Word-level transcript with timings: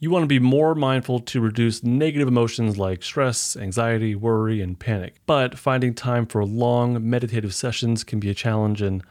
You 0.00 0.10
want 0.10 0.22
to 0.22 0.28
be 0.28 0.38
more 0.38 0.76
mindful 0.76 1.18
to 1.18 1.40
reduce 1.40 1.82
negative 1.82 2.28
emotions 2.28 2.78
like 2.78 3.02
stress, 3.02 3.56
anxiety, 3.56 4.14
worry, 4.14 4.60
and 4.60 4.78
panic. 4.78 5.16
But 5.26 5.58
finding 5.58 5.92
time 5.92 6.24
for 6.24 6.44
long 6.44 7.10
meditative 7.10 7.52
sessions 7.52 8.04
can 8.04 8.20
be 8.20 8.30
a 8.30 8.34
challenge, 8.34 8.80
and 8.80 9.02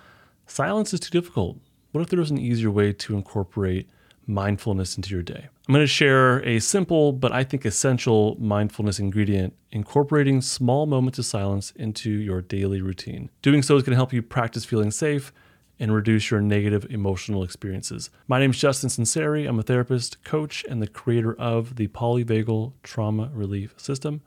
silence 0.46 0.94
is 0.94 1.02
too 1.02 1.10
difficult. 1.10 1.58
What 1.92 2.02
if 2.04 2.08
there 2.08 2.20
was 2.20 2.31
an 2.31 2.38
easier 2.38 2.71
way 2.71 2.94
to 2.94 3.15
incorporate 3.15 3.89
mindfulness 4.28 4.96
into 4.96 5.10
your 5.10 5.23
day? 5.23 5.50
I'm 5.68 5.73
going 5.73 5.84
to 5.84 5.88
share 5.88 6.39
a 6.46 6.60
simple 6.60 7.12
but 7.12 7.34
I 7.34 7.44
think 7.44 7.66
essential 7.66 8.38
mindfulness 8.40 8.98
ingredient, 8.98 9.56
incorporating 9.74 10.40
small 10.40 10.86
moments 10.86 11.20
of 11.20 11.26
silence 11.26 11.72
into 11.72 12.10
your 12.10 12.42
daily 12.42 12.82
routine. 12.82 13.30
Doing 13.42 13.62
so 13.62 13.76
is 13.76 13.84
going 13.84 13.92
to 13.92 13.98
help 13.98 14.14
you 14.14 14.22
practice 14.22 14.64
feeling 14.64 14.92
safe 14.92 15.34
and 15.80 15.94
reduce 15.94 16.32
your 16.32 16.41
negative 16.41 16.86
emotional 16.89 17.44
experiences. 17.44 18.09
My 18.27 18.39
name 18.39 18.52
is 18.52 18.59
Justin 18.59 18.89
Sunseri. 18.89 19.48
I'm 19.48 19.59
a 19.59 19.64
therapist, 19.64 20.23
coach, 20.23 20.66
and 20.68 20.82
the 20.82 20.88
creator 20.88 21.36
of 21.36 21.76
the 21.76 21.88
Polyvagal 21.88 22.73
Trauma 22.84 23.30
Relief 23.34 23.73
System. 23.77 24.22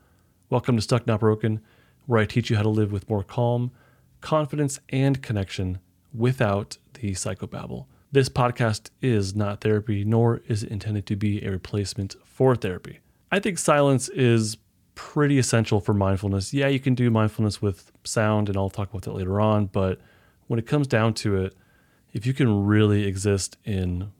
Welcome 0.49 0.75
to 0.77 0.81
Stuck 0.81 1.05
Not 1.05 1.19
Broken, 1.19 1.61
where 2.05 2.21
I 2.21 2.25
teach 2.25 2.49
you 2.49 2.55
how 2.55 2.63
to 2.63 2.69
live 2.69 2.91
with 2.91 3.09
more 3.09 3.23
calm, 3.23 3.71
confidence, 4.21 4.79
and 4.89 5.21
connection 5.21 5.79
without 6.13 6.77
the 6.93 7.11
psychobabble. 7.11 7.85
This 8.13 8.29
podcast 8.29 8.89
is 9.01 9.35
not 9.35 9.61
therapy, 9.61 10.03
nor 10.03 10.41
is 10.47 10.63
it 10.63 10.71
intended 10.71 11.05
to 11.07 11.15
be 11.15 11.43
a 11.43 11.51
replacement 11.51 12.15
for 12.25 12.55
therapy. 12.55 12.99
I 13.31 13.39
think 13.39 13.57
silence 13.57 14.09
is 14.09 14.57
pretty 14.95 15.39
essential 15.39 15.79
for 15.79 15.93
mindfulness. 15.93 16.53
Yeah, 16.53 16.67
you 16.67 16.79
can 16.79 16.95
do 16.95 17.09
mindfulness 17.09 17.61
with 17.61 17.91
sound, 18.03 18.49
and 18.49 18.57
I'll 18.57 18.69
talk 18.69 18.89
about 18.89 19.03
that 19.03 19.13
later 19.13 19.39
on, 19.39 19.67
but 19.67 19.99
when 20.51 20.59
it 20.59 20.67
comes 20.67 20.85
down 20.85 21.13
to 21.13 21.37
it, 21.37 21.55
if 22.11 22.25
you 22.25 22.33
can 22.33 22.65
really 22.65 23.05
exist 23.05 23.55
in 23.63 24.11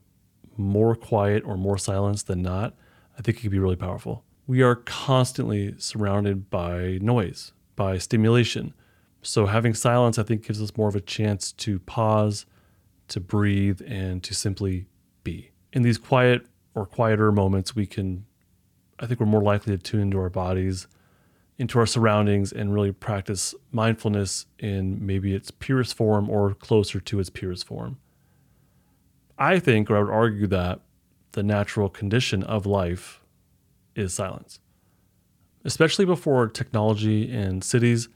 more 0.55 0.95
quiet 0.95 1.44
or 1.45 1.57
more 1.57 1.77
silence 1.77 2.23
than 2.23 2.41
not, 2.41 2.73
I 3.20 3.21
think 3.21 3.40
it 3.40 3.41
can 3.41 3.49
be 3.49 3.59
really 3.59 3.76
powerful. 3.76 4.23
We 4.48 4.62
are 4.62 4.76
constantly 4.76 5.76
surrounded 5.77 6.49
by 6.49 6.99
noise, 7.02 7.52
by 7.76 7.98
stimulation. 7.98 8.74
So 9.21 9.46
having 9.46 9.74
silence, 9.74 10.18
I 10.18 10.24
think, 10.24 10.48
gives 10.48 10.62
us 10.62 10.77
more 10.77 10.87
of 10.87 10.96
a 10.96 11.02
chance 11.02 11.52
to 11.52 11.79
pause, 11.79 12.46
to 13.09 13.20
breathe, 13.20 13.82
and 13.85 14.24
to 14.24 14.34
simply 14.34 14.85
be. 15.26 15.52
In 15.74 15.82
these 15.82 15.98
quiet 15.98 16.48
or 16.74 16.85
quieter 16.85 17.34
moments, 17.34 17.76
we 17.76 17.85
can, 17.85 18.26
I 19.02 19.05
think, 19.05 19.20
we're 19.20 19.26
more 19.26 19.43
likely 19.43 19.76
to 19.76 19.84
tune 19.84 19.99
into 19.99 20.18
our 20.18 20.29
bodies 20.29 20.87
into 21.62 21.77
our 21.77 21.85
surroundings 21.85 22.51
and 22.51 22.73
really 22.73 22.91
practice 22.91 23.54
mindfulness 23.71 24.48
in 24.57 25.05
maybe 25.05 25.35
its 25.35 25.51
purest 25.51 25.95
form 25.95 26.27
or 26.27 26.55
closer 26.55 26.99
to 26.99 27.20
its 27.20 27.29
purest 27.29 27.68
form. 27.68 27.99
I 29.37 29.59
think, 29.59 29.90
or 29.91 29.98
I 29.98 29.99
would 29.99 30.12
argue, 30.12 30.48
that 30.48 30.79
the 31.34 31.43
natural 31.43 31.87
condition 31.87 32.41
of 32.41 32.65
life 32.65 33.21
is 33.95 34.12
silence. 34.12 34.59
Especially 35.63 36.03
before 36.03 36.48
technology 36.48 37.31
and 37.31 37.63
cities, 37.63 38.09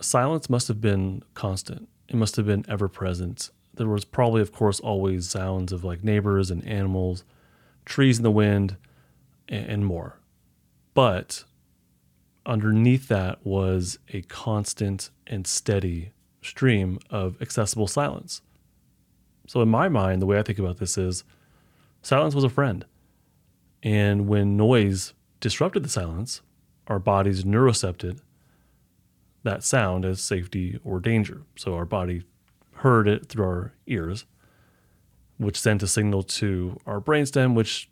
silence 0.00 0.48
must 0.48 0.68
have 0.68 0.80
been 0.80 1.24
constant. 1.34 1.88
It 2.08 2.14
must 2.14 2.36
have 2.36 2.46
been 2.46 2.64
ever 2.68 2.86
present. 2.86 3.50
There 3.74 3.88
was 3.88 4.04
probably, 4.04 4.42
of 4.42 4.52
course, 4.52 4.78
always 4.78 5.28
sounds 5.28 5.72
of 5.72 5.82
like 5.82 6.04
neighbors 6.04 6.52
and 6.52 6.64
animals, 6.64 7.24
trees 7.84 8.18
in 8.18 8.22
the 8.22 8.30
wind, 8.30 8.76
and 9.48 9.84
more. 9.84 10.20
But 10.94 11.42
underneath 12.46 13.08
that 13.08 13.44
was 13.44 13.98
a 14.12 14.22
constant 14.22 15.10
and 15.26 15.46
steady 15.46 16.12
stream 16.40 16.98
of 17.10 17.40
accessible 17.42 17.88
silence. 17.88 18.40
So, 19.46 19.60
in 19.60 19.68
my 19.68 19.88
mind, 19.88 20.22
the 20.22 20.26
way 20.26 20.38
I 20.38 20.42
think 20.42 20.58
about 20.58 20.78
this 20.78 20.96
is 20.96 21.24
silence 22.02 22.34
was 22.34 22.44
a 22.44 22.48
friend. 22.48 22.84
And 23.82 24.26
when 24.26 24.56
noise 24.56 25.12
disrupted 25.40 25.82
the 25.82 25.88
silence, 25.88 26.40
our 26.86 26.98
bodies 26.98 27.44
neurocepted 27.44 28.20
that 29.42 29.62
sound 29.62 30.04
as 30.04 30.20
safety 30.20 30.80
or 30.82 30.98
danger. 30.98 31.42
So, 31.56 31.74
our 31.74 31.84
body 31.84 32.22
heard 32.76 33.08
it 33.08 33.26
through 33.26 33.44
our 33.44 33.72
ears, 33.86 34.24
which 35.38 35.60
sent 35.60 35.82
a 35.82 35.86
signal 35.86 36.22
to 36.22 36.78
our 36.86 37.00
brainstem, 37.00 37.54
which 37.54 37.88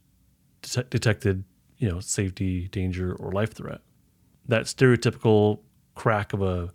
det- 0.62 0.90
detected, 0.90 1.44
you 1.78 1.88
know, 1.88 2.00
safety, 2.00 2.68
danger, 2.68 3.14
or 3.14 3.32
life 3.32 3.52
threat 3.52 3.80
that 4.46 4.64
stereotypical 4.64 5.60
crack 5.94 6.32
of 6.32 6.42
a, 6.42 6.72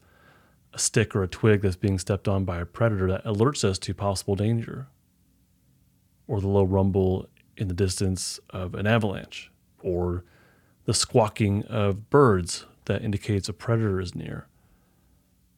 a 0.74 0.80
stick 0.80 1.16
or 1.16 1.24
a 1.24 1.28
twig 1.28 1.62
that's 1.62 1.75
being 1.75 2.00
stepped 2.00 2.28
on 2.28 2.46
by 2.46 2.59
a 2.59 2.66
predator 2.66 3.07
that 3.07 3.25
alerts 3.25 3.63
us 3.63 3.78
to 3.80 3.94
possible 3.94 4.35
danger, 4.35 4.88
or 6.28 6.41
the 6.41 6.47
low 6.47 6.63
rumble 6.63 7.28
in 7.57 7.68
the 7.68 7.74
distance 7.74 8.40
of 8.50 8.74
an 8.74 8.88
avalanche, 8.88 9.52
or 9.81 10.24
the 10.85 10.94
squawking 10.94 11.63
of 11.66 12.09
birds 12.09 12.66
that 12.85 13.03
indicates 13.03 13.50
a 13.50 13.53
predator 13.53 14.00
is 14.00 14.16
near. 14.16 14.47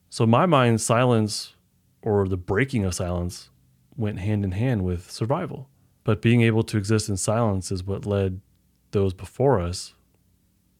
So, 0.09 0.25
in 0.25 0.29
my 0.29 0.45
mind, 0.45 0.81
silence 0.81 1.55
or 2.01 2.27
the 2.27 2.37
breaking 2.37 2.83
of 2.83 2.95
silence 2.95 3.49
went 3.95 4.19
hand 4.19 4.43
in 4.43 4.51
hand 4.51 4.83
with 4.83 5.09
survival. 5.09 5.69
But 6.03 6.21
being 6.21 6.41
able 6.41 6.63
to 6.63 6.77
exist 6.77 7.07
in 7.07 7.17
silence 7.17 7.71
is 7.71 7.83
what 7.83 8.05
led 8.05 8.41
those 8.89 9.13
before 9.13 9.59
us 9.59 9.93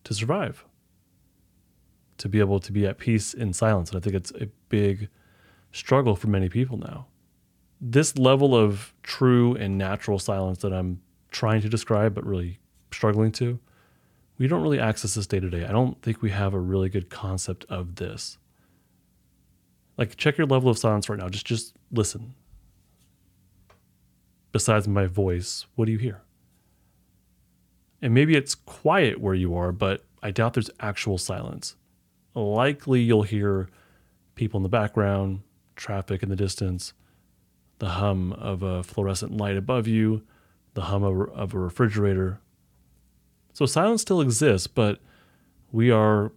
to 0.04 0.14
survive 0.14 0.66
to 2.22 2.30
be 2.30 2.40
able 2.40 2.60
to 2.60 2.72
be 2.72 2.86
at 2.86 3.00
peace 3.00 3.34
in 3.34 3.52
silence. 3.52 3.90
And 3.90 3.98
I 3.98 4.00
think 4.00 4.16
it's 4.16 4.32
a 4.40 4.46
big 4.70 5.10
struggle 5.72 6.16
for 6.16 6.28
many 6.28 6.50
people 6.50 6.78
now. 6.78 7.08
This 7.82 8.16
level 8.16 8.56
of 8.56 8.94
true 9.02 9.56
and 9.56 9.76
natural 9.76 10.20
silence 10.20 10.60
that 10.60 10.72
I'm 10.72 11.02
trying 11.32 11.62
to 11.62 11.70
describe, 11.70 12.14
but 12.14 12.24
really 12.24 12.60
struggling 12.92 13.32
to, 13.34 13.60
we 14.38 14.48
don't 14.48 14.62
really 14.62 14.80
access 14.80 15.16
this 15.16 15.26
day 15.26 15.40
to 15.40 15.50
day. 15.50 15.66
I 15.66 15.72
don't 15.72 16.00
think 16.04 16.22
we 16.22 16.30
have 16.30 16.54
a 16.54 16.60
really 16.60 16.90
good 16.90 17.10
concept 17.10 17.66
of 17.70 17.96
this. 17.96 18.38
Like, 19.98 20.16
check 20.16 20.38
your 20.38 20.46
level 20.46 20.70
of 20.70 20.78
silence 20.78 21.10
right 21.10 21.18
now. 21.18 21.30
Just, 21.30 21.48
just 21.48 21.76
listen. 21.92 22.36
Besides 24.52 24.88
my 24.88 25.08
voice, 25.08 25.66
what 25.74 25.86
do 25.86 25.92
you 25.92 25.98
hear? 25.98 26.22
And 28.00 28.14
maybe 28.14 28.36
it's 28.36 28.54
quiet 28.54 29.20
where 29.20 29.34
you 29.34 29.56
are, 29.56 29.72
but 29.72 30.04
I 30.22 30.30
doubt 30.30 30.54
there's 30.54 30.70
actual 30.80 31.18
silence 31.18 31.78
likely 32.34 33.02
you'll 33.02 33.24
hear 33.24 33.70
people 34.36 34.58
in 34.58 34.64
the 34.64 34.70
background, 34.70 35.42
traffic 35.76 36.24
in 36.24 36.30
the 36.30 36.36
distance, 36.36 36.94
the 37.80 37.90
hum 37.90 38.34
of 38.34 38.64
a 38.64 38.84
fluorescent 38.84 39.36
light 39.36 39.58
above 39.58 39.88
you, 39.88 40.24
the 40.74 40.84
hum 40.84 41.04
of, 41.04 41.54
a 41.54 41.60
refrigerator. 41.60 42.40
So 43.54 43.66
silence 43.66 44.02
still 44.02 44.22
exists, 44.22 44.68
but 44.68 45.00
we 45.72 45.92
are 45.92 46.32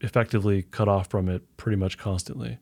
effectively 0.00 0.62
cut 0.62 0.88
off 0.88 1.08
from 1.08 1.28
it 1.28 1.42
pretty 1.56 1.76
much 1.76 1.98
constantly. 1.98 2.58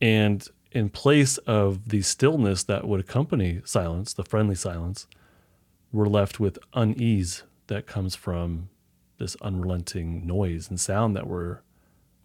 And 0.00 0.46
in 0.72 0.88
place 0.88 1.38
of 1.38 1.88
the 1.90 2.02
stillness 2.02 2.64
that 2.64 2.86
would 2.86 3.00
accompany 3.00 3.60
silence, 3.64 4.12
the 4.12 4.24
friendly 4.24 4.54
silence, 4.54 5.06
we're 5.92 6.08
left 6.08 6.40
with 6.40 6.58
unease 6.72 7.44
that 7.68 7.86
comes 7.86 8.16
from 8.16 8.68
this 9.18 9.36
unrelenting 9.40 10.26
noise 10.26 10.68
and 10.68 10.80
sound 10.80 11.14
that 11.16 11.26
we're 11.26 11.60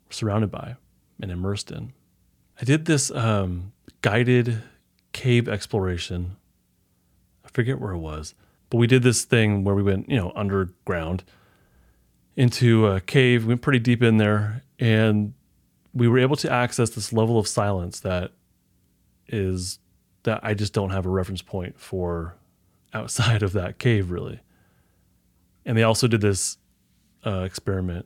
surrounded 0.10 0.52
by 0.52 0.76
and 1.22 1.32
immersed 1.32 1.72
in. 1.72 1.94
I 2.62 2.66
did 2.66 2.86
this 2.86 3.12
um, 3.12 3.72
guided 4.02 4.64
cave 5.12 5.48
exploration. 5.48 6.38
I 7.46 7.50
forget 7.50 7.80
where 7.80 7.92
it 7.92 8.00
was, 8.00 8.34
but 8.70 8.78
we 8.78 8.88
did 8.88 9.04
this 9.04 9.24
thing 9.24 9.64
where 9.64 9.76
we 9.76 9.84
went, 9.84 10.10
you 10.10 10.18
know, 10.18 10.32
underground 10.36 11.24
into 12.36 12.88
a 12.88 13.02
cave, 13.02 13.44
we 13.44 13.50
went 13.50 13.62
pretty 13.62 13.80
deep 13.80 14.02
in 14.02 14.18
there, 14.18 14.64
and 14.80 15.34
we 15.94 16.08
were 16.08 16.20
able 16.20 16.38
to 16.38 16.50
access 16.50 16.92
this 16.92 17.12
level 17.12 17.38
of 17.38 17.48
silence 17.48 18.00
that 18.02 18.32
is 19.28 19.80
that 20.24 20.40
I 20.44 20.54
just 20.54 20.74
don't 20.74 20.92
have 20.92 21.06
a 21.06 21.10
reference 21.10 21.42
point 21.42 21.80
for 21.80 22.36
outside 22.94 23.44
of 23.44 23.54
that 23.54 23.78
cave, 23.78 24.12
really. 24.12 24.40
And 25.66 25.78
they 25.78 25.84
also 25.84 26.08
did 26.08 26.22
this 26.22 26.58
uh, 27.26 27.42
experiment 27.42 28.06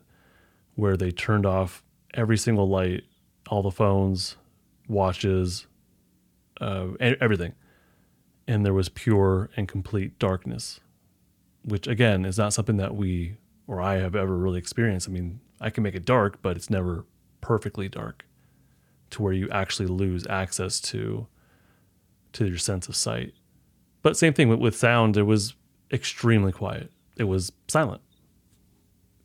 where 0.75 0.97
they 0.97 1.11
turned 1.11 1.45
off 1.45 1.83
every 2.13 2.37
single 2.37 2.67
light, 2.67 3.03
all 3.49 3.61
the 3.61 3.71
phones, 3.71 4.37
watches, 4.87 5.67
uh, 6.61 6.87
everything. 6.99 7.53
And 8.47 8.65
there 8.65 8.73
was 8.73 8.89
pure 8.89 9.49
and 9.55 9.67
complete 9.67 10.19
darkness, 10.19 10.79
which 11.63 11.87
again 11.87 12.25
is 12.25 12.37
not 12.37 12.53
something 12.53 12.77
that 12.77 12.95
we 12.95 13.37
or 13.67 13.81
I 13.81 13.95
have 13.95 14.15
ever 14.15 14.37
really 14.37 14.59
experienced. 14.59 15.07
I 15.07 15.11
mean, 15.11 15.39
I 15.61 15.69
can 15.69 15.83
make 15.83 15.95
it 15.95 16.05
dark, 16.05 16.41
but 16.41 16.57
it's 16.57 16.69
never 16.69 17.05
perfectly 17.41 17.87
dark 17.87 18.25
to 19.11 19.21
where 19.21 19.33
you 19.33 19.49
actually 19.49 19.87
lose 19.87 20.27
access 20.27 20.79
to 20.81 21.27
to 22.33 22.47
your 22.47 22.57
sense 22.57 22.87
of 22.87 22.95
sight. 22.95 23.33
But 24.01 24.17
same 24.17 24.33
thing 24.33 24.49
with, 24.49 24.59
with 24.59 24.75
sound, 24.75 25.15
it 25.15 25.23
was 25.23 25.55
extremely 25.91 26.51
quiet. 26.51 26.91
It 27.15 27.25
was 27.25 27.51
silent. 27.67 28.01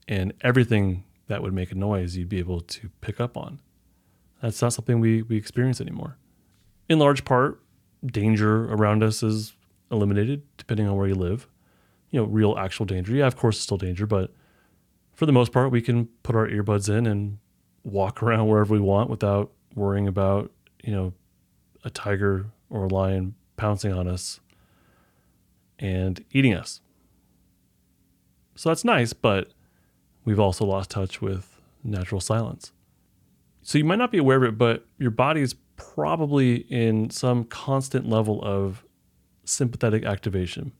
And 0.06 0.35
everything 0.43 1.05
that 1.29 1.43
would 1.43 1.53
make 1.53 1.71
a 1.73 1.75
noise 1.75 2.17
you'd 2.17 2.29
be 2.29 2.39
able 2.39 2.61
to 2.61 2.91
pick 3.01 3.21
up 3.21 3.37
on. 3.37 3.61
That's 4.43 4.61
not 4.61 4.73
something 4.73 5.01
we, 5.01 5.23
we 5.23 5.37
experience 5.37 5.81
anymore. 5.81 6.17
In 6.89 6.99
large 6.99 7.25
part, 7.25 7.63
danger 8.07 8.65
around 8.73 9.03
us 9.03 9.23
is 9.23 9.55
eliminated 9.91 10.43
depending 10.57 10.87
on 10.89 10.97
where 10.97 11.07
you 11.07 11.15
live. 11.15 11.49
you 12.11 12.21
know, 12.21 12.27
real 12.27 12.57
actual 12.59 12.87
danger. 12.87 13.13
Yeah, 13.13 13.27
of 13.27 13.37
course, 13.37 13.57
it's 13.57 13.65
still 13.65 13.77
danger, 13.77 14.07
but 14.07 14.33
for 15.13 15.27
the 15.27 15.33
most 15.33 15.53
part, 15.53 15.71
we 15.71 15.83
can 15.83 16.07
put 16.23 16.35
our 16.35 16.47
earbuds 16.49 16.89
in 16.89 17.07
and 17.07 17.39
walk 17.85 18.23
around 18.23 18.47
wherever 18.49 18.73
we 18.73 18.81
want 18.81 19.11
without 19.11 19.53
worrying 19.75 20.09
about, 20.09 20.51
you 20.83 20.93
know, 20.93 21.13
a 21.85 21.91
tiger 21.91 22.47
or 22.71 22.85
a 22.85 22.89
lion 22.89 23.35
pouncing 23.57 23.93
on 23.93 24.09
us 24.09 24.41
and 25.79 26.25
eating 26.33 26.55
us. 26.55 26.81
So 28.55 28.71
that's 28.71 28.85
nice, 28.85 29.13
but 29.13 29.53
we've 30.29 30.39
also 30.39 30.65
lost 30.65 30.91
touch 30.91 31.23
with 31.23 31.59
natural 31.83 32.21
silence. 32.21 32.73
So 33.63 33.79
you 33.79 33.85
might 33.85 33.99
not 33.99 34.13
be 34.13 34.19
aware 34.19 34.37
of 34.37 34.43
it, 34.45 34.59
but 34.59 34.87
your 34.99 35.11
body 35.11 35.41
is 35.41 35.55
probably 35.77 36.57
in 36.71 37.09
some 37.09 37.45
constant 37.45 38.09
level 38.09 38.43
of 38.43 38.85
sympathetic 39.45 40.05
activation. 40.05 40.73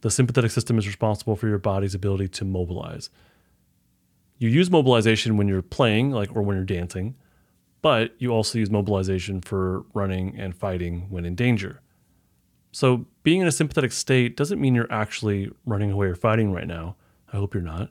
The 0.00 0.10
sympathetic 0.10 0.50
system 0.50 0.78
is 0.78 0.86
responsible 0.86 1.36
for 1.36 1.48
your 1.48 1.58
body's 1.58 1.94
ability 1.94 2.28
to 2.28 2.44
mobilize. 2.44 3.10
You 4.38 4.48
use 4.48 4.70
mobilization 4.70 5.36
when 5.36 5.46
you're 5.46 5.62
playing, 5.62 6.10
like 6.10 6.34
or 6.34 6.42
when 6.42 6.56
you're 6.56 6.64
dancing, 6.64 7.14
but 7.82 8.14
you 8.18 8.30
also 8.30 8.58
use 8.58 8.70
mobilization 8.70 9.40
for 9.40 9.84
running 9.94 10.36
and 10.36 10.56
fighting 10.56 11.06
when 11.10 11.24
in 11.24 11.36
danger. 11.36 11.80
So, 12.72 13.06
being 13.22 13.40
in 13.40 13.46
a 13.46 13.52
sympathetic 13.52 13.92
state 13.92 14.36
doesn't 14.36 14.60
mean 14.60 14.74
you're 14.74 14.92
actually 14.92 15.50
running 15.64 15.90
away 15.90 16.08
or 16.08 16.14
fighting 16.14 16.52
right 16.52 16.66
now. 16.66 16.96
I 17.32 17.36
hope 17.36 17.54
you're 17.54 17.62
not. 17.62 17.90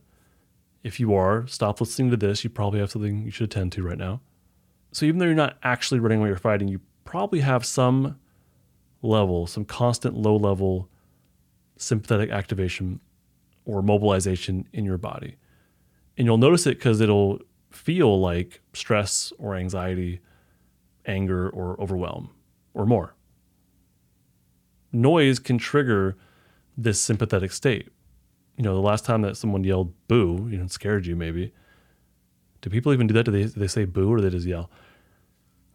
If 0.88 1.02
you 1.02 1.14
are, 1.16 1.46
stop 1.48 1.82
listening 1.82 2.12
to 2.12 2.18
this. 2.18 2.46
You 2.46 2.50
probably 2.50 2.80
have 2.80 2.92
something 2.92 3.26
you 3.26 3.30
should 3.30 3.52
attend 3.52 3.74
to 3.74 3.84
right 3.84 3.98
now. 3.98 4.22
So, 4.94 5.06
even 5.06 5.20
though 5.20 5.26
you're 5.26 5.36
not 5.36 5.58
actually 5.62 6.00
running 6.00 6.20
away 6.22 6.30
or 6.30 6.38
fighting, 6.38 6.70
you 6.70 6.80
probably 7.04 7.42
have 7.42 7.66
some 7.66 8.18
level, 9.02 9.48
some 9.48 9.66
constant 9.66 10.16
low 10.16 10.38
level 10.38 10.90
sympathetic 11.76 12.30
activation 12.30 13.02
or 13.66 13.82
mobilization 13.82 14.66
in 14.72 14.86
your 14.86 14.98
body. 14.98 15.36
And 16.18 16.26
you'll 16.26 16.38
notice 16.38 16.66
it 16.66 16.78
because 16.78 17.02
it'll 17.02 17.40
feel 17.70 18.22
like 18.22 18.62
stress 18.72 19.34
or 19.38 19.56
anxiety, 19.56 20.22
anger 21.06 21.50
or 21.50 21.80
overwhelm 21.82 22.30
or 22.74 22.86
more. 22.86 23.14
Noise 24.94 25.40
can 25.40 25.58
trigger 25.58 26.16
this 26.78 26.98
sympathetic 26.98 27.52
state. 27.52 27.90
You 28.58 28.64
know, 28.64 28.74
the 28.74 28.82
last 28.82 29.06
time 29.06 29.22
that 29.22 29.38
someone 29.38 29.64
yelled 29.64 29.94
boo, 30.08 30.48
you 30.50 30.58
know, 30.58 30.68
scared 30.68 31.06
you 31.06 31.16
maybe. 31.16 31.54
Do 32.62 32.70
people 32.70 32.92
even 32.92 33.08
do 33.08 33.14
that? 33.14 33.24
Do 33.24 33.32
they, 33.32 33.44
do 33.44 33.60
they 33.60 33.68
say 33.68 33.86
boo 33.86 34.12
or 34.12 34.18
do 34.18 34.24
they 34.24 34.30
just 34.30 34.48
yell? 34.48 34.70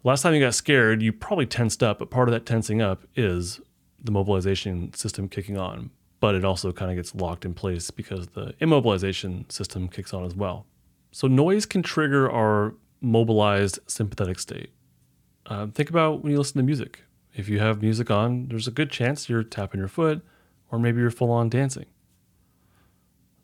Last 0.04 0.22
time 0.22 0.34
you 0.34 0.40
got 0.40 0.54
scared, 0.54 1.00
you 1.00 1.12
probably 1.12 1.46
tensed 1.46 1.82
up, 1.82 2.00
but 2.00 2.10
part 2.10 2.28
of 2.28 2.32
that 2.32 2.44
tensing 2.44 2.82
up 2.82 3.04
is 3.14 3.60
the 4.02 4.10
mobilization 4.10 4.92
system 4.94 5.28
kicking 5.28 5.56
on. 5.56 5.90
But 6.18 6.34
it 6.34 6.44
also 6.44 6.72
kind 6.72 6.90
of 6.90 6.96
gets 6.96 7.14
locked 7.14 7.44
in 7.44 7.54
place 7.54 7.90
because 7.90 8.28
the 8.28 8.52
immobilization 8.60 9.50
system 9.50 9.88
kicks 9.88 10.12
on 10.12 10.24
as 10.24 10.34
well. 10.34 10.66
So, 11.12 11.28
noise 11.28 11.66
can 11.66 11.82
trigger 11.82 12.30
our 12.30 12.74
mobilized 13.00 13.78
sympathetic 13.86 14.38
state. 14.38 14.70
Uh, 15.46 15.66
think 15.66 15.90
about 15.90 16.22
when 16.22 16.32
you 16.32 16.38
listen 16.38 16.58
to 16.58 16.62
music. 16.62 17.02
If 17.34 17.48
you 17.48 17.58
have 17.58 17.82
music 17.82 18.10
on, 18.10 18.48
there's 18.48 18.68
a 18.68 18.70
good 18.70 18.90
chance 18.90 19.28
you're 19.28 19.42
tapping 19.42 19.78
your 19.78 19.88
foot 19.88 20.24
or 20.70 20.78
maybe 20.78 21.00
you're 21.00 21.10
full 21.10 21.30
on 21.30 21.48
dancing. 21.48 21.86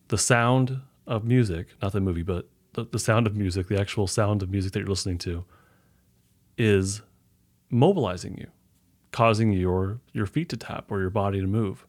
The 0.08 0.18
sound 0.18 0.80
of 1.06 1.24
music, 1.24 1.68
not 1.82 1.92
the 1.92 2.00
movie, 2.00 2.22
but 2.22 2.48
the, 2.74 2.84
the 2.84 2.98
sound 2.98 3.26
of 3.26 3.36
music, 3.36 3.68
the 3.68 3.80
actual 3.80 4.06
sound 4.06 4.42
of 4.42 4.50
music 4.50 4.72
that 4.72 4.80
you're 4.80 4.88
listening 4.88 5.18
to, 5.18 5.44
is 6.56 7.02
mobilizing 7.70 8.36
you, 8.38 8.48
causing 9.12 9.52
your, 9.52 10.00
your 10.12 10.26
feet 10.26 10.48
to 10.50 10.56
tap 10.56 10.90
or 10.90 11.00
your 11.00 11.10
body 11.10 11.40
to 11.40 11.46
move. 11.46 11.86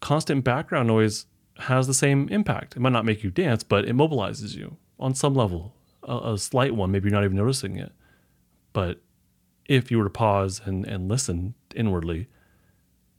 Constant 0.00 0.44
background 0.44 0.88
noise 0.88 1.26
has 1.58 1.86
the 1.86 1.94
same 1.94 2.28
impact. 2.28 2.76
It 2.76 2.80
might 2.80 2.92
not 2.92 3.04
make 3.04 3.22
you 3.22 3.30
dance, 3.30 3.62
but 3.62 3.84
it 3.84 3.94
mobilizes 3.94 4.56
you 4.56 4.76
on 4.98 5.14
some 5.14 5.34
level, 5.34 5.74
a, 6.02 6.32
a 6.32 6.38
slight 6.38 6.74
one. 6.74 6.90
Maybe 6.90 7.08
you're 7.08 7.18
not 7.18 7.24
even 7.24 7.36
noticing 7.36 7.76
it. 7.76 7.92
But 8.72 9.00
if 9.66 9.90
you 9.90 9.98
were 9.98 10.04
to 10.04 10.10
pause 10.10 10.62
and, 10.64 10.86
and 10.86 11.08
listen 11.08 11.54
inwardly, 11.74 12.28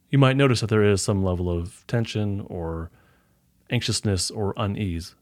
you 0.10 0.18
might 0.18 0.36
notice 0.36 0.62
that 0.62 0.68
there 0.68 0.84
is 0.84 1.02
some 1.02 1.24
level 1.24 1.50
of 1.50 1.86
tension 1.88 2.46
or 2.50 2.92
anxiousness 3.72 4.30
or 4.30 4.54
unease. 4.58 5.16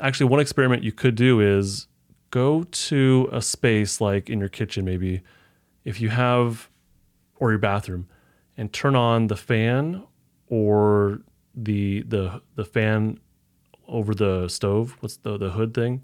Actually, 0.00 0.26
one 0.26 0.40
experiment 0.40 0.82
you 0.82 0.92
could 0.92 1.14
do 1.14 1.40
is 1.40 1.88
go 2.30 2.62
to 2.62 3.28
a 3.32 3.42
space 3.42 4.00
like 4.00 4.30
in 4.30 4.38
your 4.38 4.48
kitchen, 4.48 4.84
maybe 4.84 5.20
if 5.84 6.00
you 6.00 6.08
have, 6.08 6.70
or 7.36 7.50
your 7.50 7.58
bathroom, 7.58 8.08
and 8.56 8.72
turn 8.72 8.94
on 8.94 9.26
the 9.26 9.36
fan 9.36 10.02
or 10.46 11.20
the 11.54 12.02
the 12.02 12.40
the 12.54 12.64
fan 12.64 13.18
over 13.88 14.14
the 14.14 14.48
stove. 14.48 14.96
What's 15.00 15.16
the 15.18 15.36
the 15.36 15.50
hood 15.50 15.74
thing? 15.74 16.02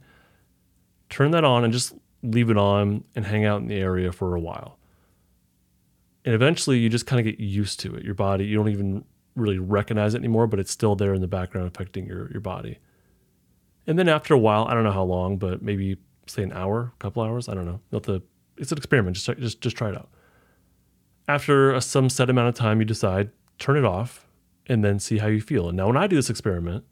Turn 1.08 1.30
that 1.30 1.44
on 1.44 1.64
and 1.64 1.72
just 1.72 1.94
leave 2.22 2.50
it 2.50 2.56
on 2.56 3.04
and 3.14 3.24
hang 3.24 3.44
out 3.44 3.60
in 3.60 3.68
the 3.68 3.76
area 3.76 4.10
for 4.10 4.34
a 4.34 4.40
while. 4.40 4.78
And 6.24 6.34
eventually, 6.34 6.78
you 6.78 6.88
just 6.88 7.06
kind 7.06 7.20
of 7.20 7.24
get 7.24 7.38
used 7.38 7.78
to 7.80 7.94
it. 7.94 8.04
Your 8.04 8.14
body, 8.14 8.44
you 8.44 8.56
don't 8.56 8.68
even 8.68 9.04
really 9.36 9.58
recognize 9.58 10.14
it 10.14 10.18
anymore, 10.18 10.46
but 10.46 10.58
it's 10.58 10.70
still 10.70 10.96
there 10.96 11.14
in 11.14 11.20
the 11.20 11.28
background 11.28 11.68
affecting 11.68 12.06
your 12.06 12.30
your 12.32 12.40
body. 12.40 12.78
And 13.86 13.98
then 13.98 14.08
after 14.08 14.34
a 14.34 14.38
while, 14.38 14.66
I 14.66 14.74
don't 14.74 14.82
know 14.82 14.92
how 14.92 15.04
long, 15.04 15.36
but 15.36 15.62
maybe 15.62 15.98
say 16.26 16.42
an 16.42 16.52
hour, 16.52 16.92
a 16.94 16.98
couple 16.98 17.22
hours, 17.22 17.48
I 17.48 17.54
don't 17.54 17.66
know. 17.66 17.80
Not 17.92 18.02
the 18.02 18.22
it's 18.56 18.72
an 18.72 18.78
experiment. 18.78 19.16
Just 19.16 19.38
just 19.38 19.60
just 19.60 19.76
try 19.76 19.90
it 19.90 19.96
out. 19.96 20.08
After 21.28 21.72
a, 21.72 21.80
some 21.80 22.08
set 22.08 22.30
amount 22.30 22.48
of 22.48 22.54
time, 22.54 22.80
you 22.80 22.84
decide 22.84 23.30
turn 23.58 23.76
it 23.76 23.84
off 23.84 24.26
and 24.66 24.84
then 24.84 24.98
see 24.98 25.18
how 25.18 25.28
you 25.28 25.40
feel. 25.40 25.68
And 25.68 25.76
now, 25.76 25.86
when 25.86 25.96
I 25.96 26.06
do 26.06 26.16
this 26.16 26.30
experiment, 26.30 26.84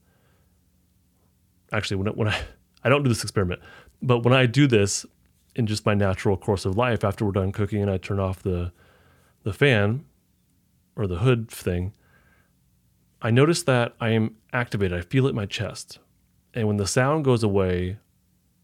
actually, 1.73 1.97
when 1.97 2.15
when 2.15 2.29
I 2.29 2.41
I 2.85 2.89
don't 2.89 3.03
do 3.03 3.09
this 3.09 3.23
experiment, 3.23 3.61
but 4.03 4.23
when 4.23 4.35
I 4.35 4.47
do 4.47 4.67
this 4.67 5.07
in 5.57 5.67
just 5.67 5.87
my 5.87 5.95
natural 5.95 6.37
course 6.37 6.65
of 6.65 6.77
life, 6.77 7.05
after 7.05 7.25
we're 7.25 7.33
done 7.33 7.53
cooking 7.53 7.81
and 7.81 7.91
I 7.91 7.97
turn 7.97 8.21
off 8.21 8.43
the 8.43 8.73
the 9.43 9.53
fan 9.53 10.05
or 10.97 11.07
the 11.07 11.19
hood 11.19 11.51
thing, 11.51 11.93
I 13.25 13.31
notice 13.31 13.63
that 13.63 13.95
I 14.01 14.11
am 14.11 14.37
activated. 14.53 14.97
I 14.97 15.01
feel 15.01 15.27
it 15.27 15.31
in 15.31 15.37
my 15.37 15.47
chest. 15.47 15.99
And 16.53 16.69
when 16.69 16.77
the 16.77 16.87
sound 16.87 17.25
goes 17.25 17.43
away, 17.43 17.97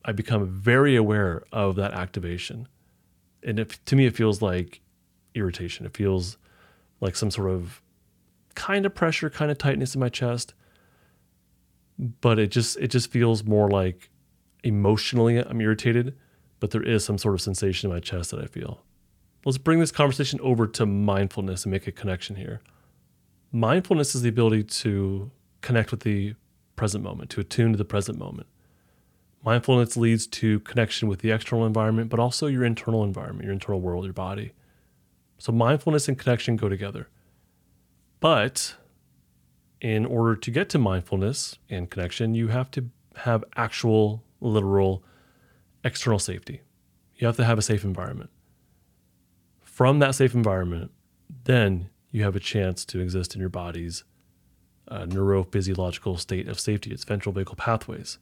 I 0.04 0.12
become 0.12 0.46
very 0.46 0.96
aware 0.96 1.42
of 1.50 1.76
that 1.76 1.94
activation. 1.94 2.68
And 3.42 3.66
to 3.86 3.96
me, 3.96 4.04
it 4.04 4.14
feels 4.14 4.42
like 4.42 4.82
irritation. 5.34 5.86
It 5.86 5.96
feels 5.96 6.36
like 7.00 7.16
some 7.16 7.30
sort 7.30 7.50
of 7.50 7.80
kind 8.54 8.84
of 8.84 8.94
pressure, 8.94 9.30
kind 9.30 9.50
of 9.50 9.56
tightness 9.56 9.94
in 9.94 10.00
my 10.00 10.10
chest, 10.10 10.52
but 12.20 12.38
it 12.38 12.50
just 12.50 12.76
it 12.79 12.88
just 12.88 13.10
feels 13.10 13.44
more 13.44 13.70
like 13.70 14.10
emotionally 14.62 15.38
I'm 15.38 15.62
irritated, 15.62 16.14
but 16.58 16.70
there 16.70 16.82
is 16.82 17.02
some 17.02 17.17
sort 17.17 17.34
of 17.34 17.40
sensation 17.40 17.90
in 17.90 17.96
my 17.96 18.00
chest 18.00 18.31
that 18.32 18.40
I 18.40 18.46
feel. 18.46 18.82
Let's 19.46 19.56
bring 19.56 19.81
this 19.81 19.90
conversation 19.90 20.38
over 20.43 20.67
to 20.67 20.84
mindfulness 20.84 21.64
and 21.64 21.72
make 21.72 21.86
a 21.86 21.93
connection 21.93 22.36
here. 22.36 22.60
Mindfulness 23.52 24.14
is 24.14 24.22
the 24.22 24.28
ability 24.28 24.62
to 24.62 25.30
connect 25.60 25.90
with 25.90 26.00
the 26.00 26.34
present 26.76 27.02
moment, 27.02 27.30
to 27.30 27.40
attune 27.40 27.72
to 27.72 27.78
the 27.78 27.84
present 27.84 28.19
moment. 28.19 28.46
Mindfulness 29.44 29.96
leads 29.96 30.26
to 30.26 30.60
connection 30.60 31.08
with 31.08 31.20
the 31.20 31.30
external 31.30 31.66
environment, 31.66 32.10
but 32.10 32.20
also 32.20 32.46
your 32.46 32.64
internal 32.64 33.02
environment, 33.02 33.44
your 33.44 33.52
internal 33.52 33.80
world, 33.80 34.04
your 34.04 34.12
body. 34.12 34.52
So 35.38 35.50
mindfulness 35.50 36.08
and 36.08 36.19
connection 36.19 36.56
go 36.56 36.69
together. 36.69 37.08
But 38.20 38.76
in 39.80 40.04
order 40.04 40.36
to 40.36 40.50
get 40.50 40.69
to 40.70 40.78
mindfulness 40.78 41.58
and 41.69 41.90
connection, 41.90 42.34
you 42.34 42.48
have 42.48 42.70
to 42.72 42.90
have 43.16 43.42
actual, 43.56 44.22
literal 44.40 45.02
external 45.82 46.19
safety. 46.19 46.60
You 47.16 47.26
have 47.26 47.36
to 47.36 47.44
have 47.44 47.58
a 47.58 47.62
safe 47.62 47.82
environment. 47.82 48.30
From 49.62 49.98
that 49.98 50.14
safe 50.14 50.34
environment, 50.34 50.90
then 51.44 51.88
you 52.10 52.24
have 52.24 52.36
a 52.36 52.40
chance 52.40 52.84
to 52.86 53.00
exist 53.00 53.34
in 53.34 53.40
your 53.40 53.48
body's 53.48 54.05
uh, 54.88 55.05
neurophysiological 55.05 56.19
state 56.19 56.48
of 56.48 56.58
safety. 56.58 56.90
It's 56.90 57.05
ventral 57.05 57.34
vagal 57.34 57.56
pathways. 57.56 58.19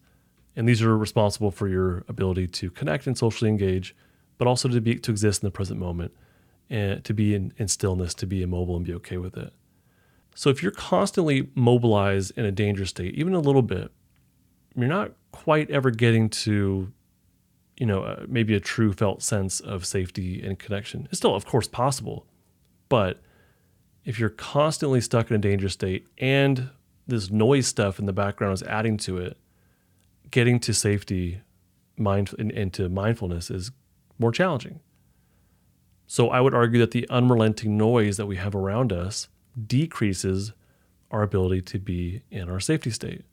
And 0.54 0.68
these 0.68 0.82
are 0.82 0.96
responsible 0.96 1.50
for 1.50 1.68
your 1.68 2.04
ability 2.08 2.48
to 2.48 2.70
connect 2.70 3.06
and 3.06 3.16
socially 3.16 3.48
engage, 3.48 3.94
but 4.36 4.48
also 4.48 4.68
to 4.68 4.80
be 4.80 4.96
to 4.96 5.10
exist 5.10 5.42
in 5.42 5.46
the 5.46 5.50
present 5.50 5.78
moment 5.78 6.12
and 6.68 7.02
to 7.04 7.14
be 7.14 7.34
in, 7.34 7.52
in 7.56 7.68
stillness, 7.68 8.12
to 8.14 8.26
be 8.26 8.42
immobile 8.42 8.76
and 8.76 8.84
be 8.84 8.92
okay 8.94 9.16
with 9.16 9.36
it. 9.36 9.52
So 10.34 10.50
if 10.50 10.62
you're 10.62 10.72
constantly 10.72 11.48
mobilized 11.54 12.36
in 12.36 12.44
a 12.44 12.52
dangerous 12.52 12.90
state, 12.90 13.14
even 13.14 13.34
a 13.34 13.40
little 13.40 13.62
bit, 13.62 13.90
you're 14.76 14.86
not 14.86 15.12
quite 15.32 15.70
ever 15.70 15.90
getting 15.90 16.28
to, 16.28 16.92
you 17.78 17.86
know, 17.86 18.02
uh, 18.02 18.24
maybe 18.28 18.54
a 18.54 18.60
true 18.60 18.92
felt 18.92 19.22
sense 19.22 19.60
of 19.60 19.86
safety 19.86 20.42
and 20.42 20.58
connection. 20.58 21.08
It's 21.10 21.18
still, 21.18 21.34
of 21.34 21.46
course, 21.46 21.66
possible, 21.66 22.26
but 22.88 23.20
if 24.08 24.18
you're 24.18 24.30
constantly 24.30 25.02
stuck 25.02 25.28
in 25.28 25.36
a 25.36 25.38
dangerous 25.38 25.74
state 25.74 26.06
and 26.16 26.70
this 27.06 27.30
noise 27.30 27.66
stuff 27.66 27.98
in 27.98 28.06
the 28.06 28.12
background 28.12 28.54
is 28.54 28.62
adding 28.62 28.96
to 28.96 29.18
it, 29.18 29.36
getting 30.30 30.58
to 30.58 30.72
safety, 30.72 31.42
mind 31.98 32.30
and, 32.38 32.50
and 32.52 32.72
to 32.72 32.88
mindfulness 32.88 33.50
is 33.50 33.70
more 34.18 34.32
challenging. 34.32 34.80
So 36.06 36.30
I 36.30 36.40
would 36.40 36.54
argue 36.54 36.80
that 36.80 36.92
the 36.92 37.06
unrelenting 37.10 37.76
noise 37.76 38.16
that 38.16 38.24
we 38.24 38.36
have 38.36 38.54
around 38.54 38.94
us 38.94 39.28
decreases 39.66 40.54
our 41.10 41.22
ability 41.22 41.60
to 41.60 41.78
be 41.78 42.22
in 42.30 42.48
our 42.48 42.60
safety 42.60 42.88
state. 42.90 43.26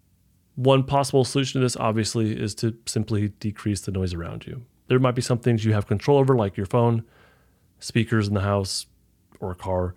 One 0.55 0.83
possible 0.83 1.23
solution 1.23 1.61
to 1.61 1.65
this, 1.65 1.77
obviously, 1.77 2.37
is 2.37 2.53
to 2.55 2.75
simply 2.85 3.29
decrease 3.39 3.79
the 3.79 3.93
noise 3.93 4.13
around 4.13 4.45
you. 4.45 4.65
There 4.87 4.99
might 4.99 5.15
be 5.15 5.21
some 5.21 5.39
things 5.39 5.63
you 5.63 5.71
have 5.71 5.87
control 5.87 6.17
over, 6.17 6.35
like 6.35 6.57
your 6.57 6.65
phone, 6.65 7.05
speakers 7.79 8.27
in 8.27 8.33
the 8.33 8.41
house 8.41 8.87
or 9.39 9.51
a 9.51 9.55
car, 9.55 9.95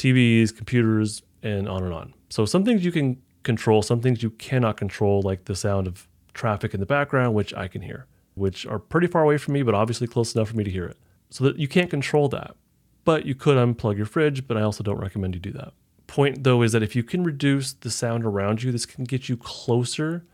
TVs, 0.00 0.56
computers, 0.56 1.22
and 1.42 1.68
on 1.68 1.84
and 1.84 1.92
on. 1.92 2.14
So, 2.28 2.44
some 2.44 2.64
things 2.64 2.84
you 2.84 2.92
can 2.92 3.20
control, 3.42 3.82
some 3.82 4.00
things 4.00 4.22
you 4.22 4.30
cannot 4.30 4.76
control, 4.76 5.22
like 5.22 5.44
the 5.44 5.54
sound 5.54 5.86
of 5.86 6.08
traffic 6.34 6.74
in 6.74 6.80
the 6.80 6.86
background, 6.86 7.34
which 7.34 7.54
I 7.54 7.68
can 7.68 7.82
hear, 7.82 8.06
which 8.34 8.66
are 8.66 8.78
pretty 8.78 9.06
far 9.06 9.22
away 9.22 9.38
from 9.38 9.54
me, 9.54 9.62
but 9.62 9.74
obviously 9.74 10.06
close 10.06 10.34
enough 10.34 10.48
for 10.48 10.56
me 10.56 10.64
to 10.64 10.70
hear 10.70 10.86
it. 10.86 10.96
So 11.30 11.44
that 11.44 11.58
you 11.58 11.68
can't 11.68 11.90
control 11.90 12.28
that. 12.30 12.56
But 13.04 13.24
you 13.24 13.34
could 13.34 13.56
unplug 13.56 13.96
your 13.96 14.06
fridge, 14.06 14.46
but 14.46 14.56
I 14.56 14.62
also 14.62 14.82
don't 14.82 14.98
recommend 14.98 15.34
you 15.34 15.40
do 15.40 15.52
that 15.52 15.72
point 16.10 16.42
though 16.42 16.60
is 16.62 16.72
that 16.72 16.82
if 16.82 16.96
you 16.96 17.04
can 17.04 17.22
reduce 17.22 17.72
the 17.72 17.90
sound 17.90 18.24
around 18.24 18.64
you, 18.64 18.72
this 18.72 18.84
can 18.84 19.04
get 19.04 19.28
you 19.28 19.36
closer 19.36 20.24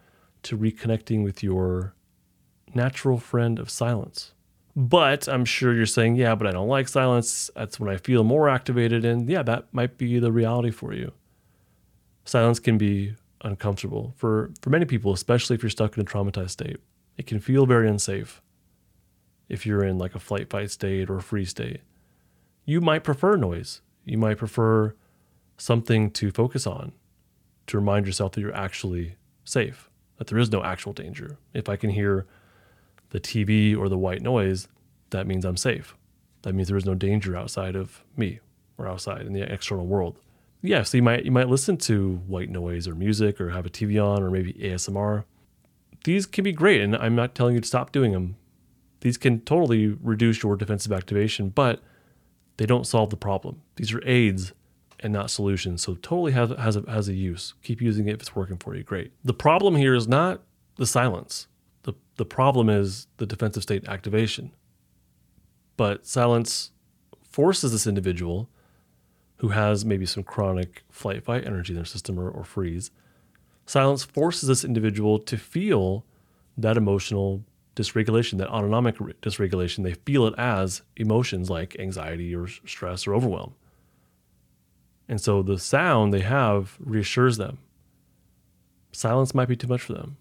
to 0.43 0.57
reconnecting 0.57 1.23
with 1.23 1.43
your 1.43 1.95
natural 2.75 3.19
friend 3.19 3.59
of 3.59 3.69
silence. 3.69 4.33
But 4.79 5.27
I'm 5.27 5.47
sure 5.47 5.75
you're 5.75 5.87
saying, 5.87 6.17
yeah, 6.17 6.35
but 6.35 6.47
I 6.47 6.51
don't 6.51 6.69
like 6.69 6.87
silence. 6.87 7.51
That's 7.57 7.81
when 7.81 7.89
I 7.89 7.97
feel 7.97 8.23
more 8.25 8.51
activated. 8.51 9.07
And 9.07 9.27
yeah, 9.29 9.43
that 9.43 9.73
might 9.73 9.97
be 9.97 10.19
the 10.19 10.31
reality 10.31 10.71
for 10.71 10.93
you. 10.93 11.13
Silence 12.27 12.61
can 12.61 12.77
be 12.77 13.15
uncomfortable 13.41 14.13
for, 14.17 14.51
for 14.61 14.69
many 14.69 14.85
people, 14.85 15.15
especially 15.15 15.55
if 15.55 15.63
you're 15.63 15.71
stuck 15.71 15.97
in 15.97 16.03
a 16.03 16.05
traumatized 16.05 16.51
state. 16.51 16.77
It 17.17 17.27
can 17.27 17.41
feel 17.41 17.65
very 17.65 17.89
unsafe 17.89 18.43
if 19.49 19.65
you're 19.65 19.83
in 19.83 19.97
like 19.97 20.15
a 20.15 20.21
flight 20.21 20.51
fight 20.51 20.71
state 20.71 21.09
or 21.09 21.21
free 21.21 21.47
state. 21.47 21.81
You 22.67 22.83
might 22.83 23.03
prefer 23.05 23.37
noise. 23.37 23.81
You 24.05 24.19
might 24.19 24.37
prefer 24.37 24.95
something 25.57 26.11
to 26.11 26.31
focus 26.31 26.67
on 26.67 26.93
to 27.69 27.79
remind 27.79 28.07
yourself 28.07 28.33
that 28.33 28.43
you're 28.43 28.55
actually 28.55 29.17
safe, 29.45 29.89
that 30.19 30.27
there 30.27 30.39
is 30.39 30.53
no 30.53 30.63
actual 30.63 30.93
danger. 30.93 31.39
If 31.55 31.69
I 31.69 31.77
can 31.77 31.91
hear 31.91 32.27
the 33.11 33.21
TV 33.21 33.77
or 33.77 33.89
the 33.89 33.99
white 33.99 34.23
noise, 34.23 34.69
that 35.11 35.27
means 35.27 35.45
I'm 35.45 35.57
safe. 35.57 35.95
That 36.43 36.55
means 36.55 36.69
there 36.69 36.77
is 36.77 36.87
no 36.87 36.95
danger 36.95 37.37
outside 37.37 37.77
of 37.77 38.05
me 38.17 38.41
or 38.79 38.87
outside 38.87 39.23
in 39.23 39.33
the 39.33 39.43
external 39.43 39.87
world. 39.87 40.19
Yeah, 40.63 40.83
so 40.83 40.97
you 40.97 41.03
might 41.03 41.25
you 41.25 41.31
might 41.31 41.49
listen 41.49 41.77
to 41.79 42.17
white 42.27 42.51
noise 42.51 42.89
or 42.89 42.95
music 42.95 43.41
or 43.41 43.51
have 43.51 43.67
a 43.67 43.71
TV 43.71 44.03
on 44.03 44.23
or 44.23 44.31
maybe 44.31 44.53
ASMR. 44.55 45.25
These 46.05 46.27
can 46.27 46.45
be 46.45 46.53
great, 46.53 46.81
and 46.81 46.97
I'm 46.97 47.17
not 47.17 47.35
telling 47.35 47.55
you 47.55 47.61
to 47.61 47.67
stop 47.67 47.93
doing 47.93 48.13
them. 48.13 48.37
These 49.01 49.17
can 49.17 49.41
totally 49.41 49.89
reduce 49.89 50.43
your 50.43 50.57
defensive 50.57 50.93
activation, 50.93 51.51
but 51.51 51.83
they 52.57 52.67
don't 52.67 52.87
solve 52.87 53.11
the 53.11 53.17
problem. 53.17 53.63
These 53.77 53.93
are 53.93 54.03
aids 54.07 54.53
and 55.01 55.13
not 55.13 55.31
solutions. 55.31 55.83
So 55.83 55.95
totally 55.95 56.33
has 56.33 56.51
has 56.51 56.77
a, 56.77 56.91
has 56.91 57.09
a 57.09 57.15
use. 57.15 57.55
Keep 57.63 57.83
using 57.83 58.09
it 58.09 58.15
if 58.15 58.21
it's 58.21 58.37
working 58.37 58.57
for 58.57 58.75
you. 58.75 58.83
Great. 58.83 59.13
The 59.25 59.35
problem 59.35 59.77
here 59.77 59.95
is 59.95 60.09
not 60.09 60.43
the 60.77 60.87
silence. 60.87 61.47
The 61.87 61.95
The 62.17 62.27
problem 62.27 62.69
is 62.69 63.07
the 63.17 63.27
defensive 63.27 63.63
state 63.63 63.89
activation. 63.89 64.53
But 65.77 66.07
silence 66.07 66.73
forces 67.23 67.73
this 67.73 67.87
individual 67.87 68.49
who 69.39 69.49
has 69.49 69.85
maybe 69.85 70.07
some 70.07 70.23
chronic 70.23 70.85
flight 70.91 71.25
fight 71.25 71.47
energy 71.47 71.73
in 71.73 71.77
their 71.77 71.85
system 71.85 72.19
or, 72.19 72.31
or 72.31 72.45
freeze. 72.45 72.91
Silence 73.67 74.05
forces 74.05 74.49
this 74.49 74.65
individual 74.65 75.19
to 75.19 75.37
feel 75.37 76.05
that 76.57 76.77
emotional 76.77 77.43
dysregulation, 77.75 78.39
that 78.39 78.49
autonomic 78.49 78.97
dysregulation. 79.21 79.83
They 79.83 79.95
feel 79.95 80.27
it 80.27 80.35
as 80.39 80.83
emotions 80.97 81.51
like 81.51 81.77
anxiety 81.79 82.35
or 82.35 82.47
stress 82.49 83.07
or 83.07 83.15
overwhelm. 83.15 83.55
And 85.09 85.21
so 85.21 85.43
the 85.43 85.59
sound 85.59 86.15
they 86.15 86.21
have 86.21 86.77
reassures 86.81 87.37
them. 87.37 87.59
Silence 88.93 89.35
might 89.35 89.49
be 89.49 89.57
too 89.57 89.69
much 89.69 89.83
for 89.83 89.93
them. 89.93 90.17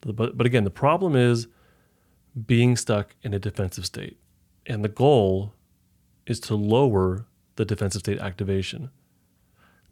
But, 0.00 0.36
but 0.36 0.46
again, 0.46 0.64
the 0.64 0.70
problem 0.70 1.14
is 1.16 1.46
being 2.46 2.76
stuck 2.76 3.14
in 3.22 3.34
a 3.34 3.38
defensive 3.38 3.86
state. 3.86 4.18
And 4.66 4.84
the 4.84 4.88
goal 4.88 5.54
is 6.26 6.40
to 6.40 6.54
lower 6.54 7.26
the 7.56 7.64
defensive 7.64 8.00
state 8.00 8.18
activation. 8.18 8.90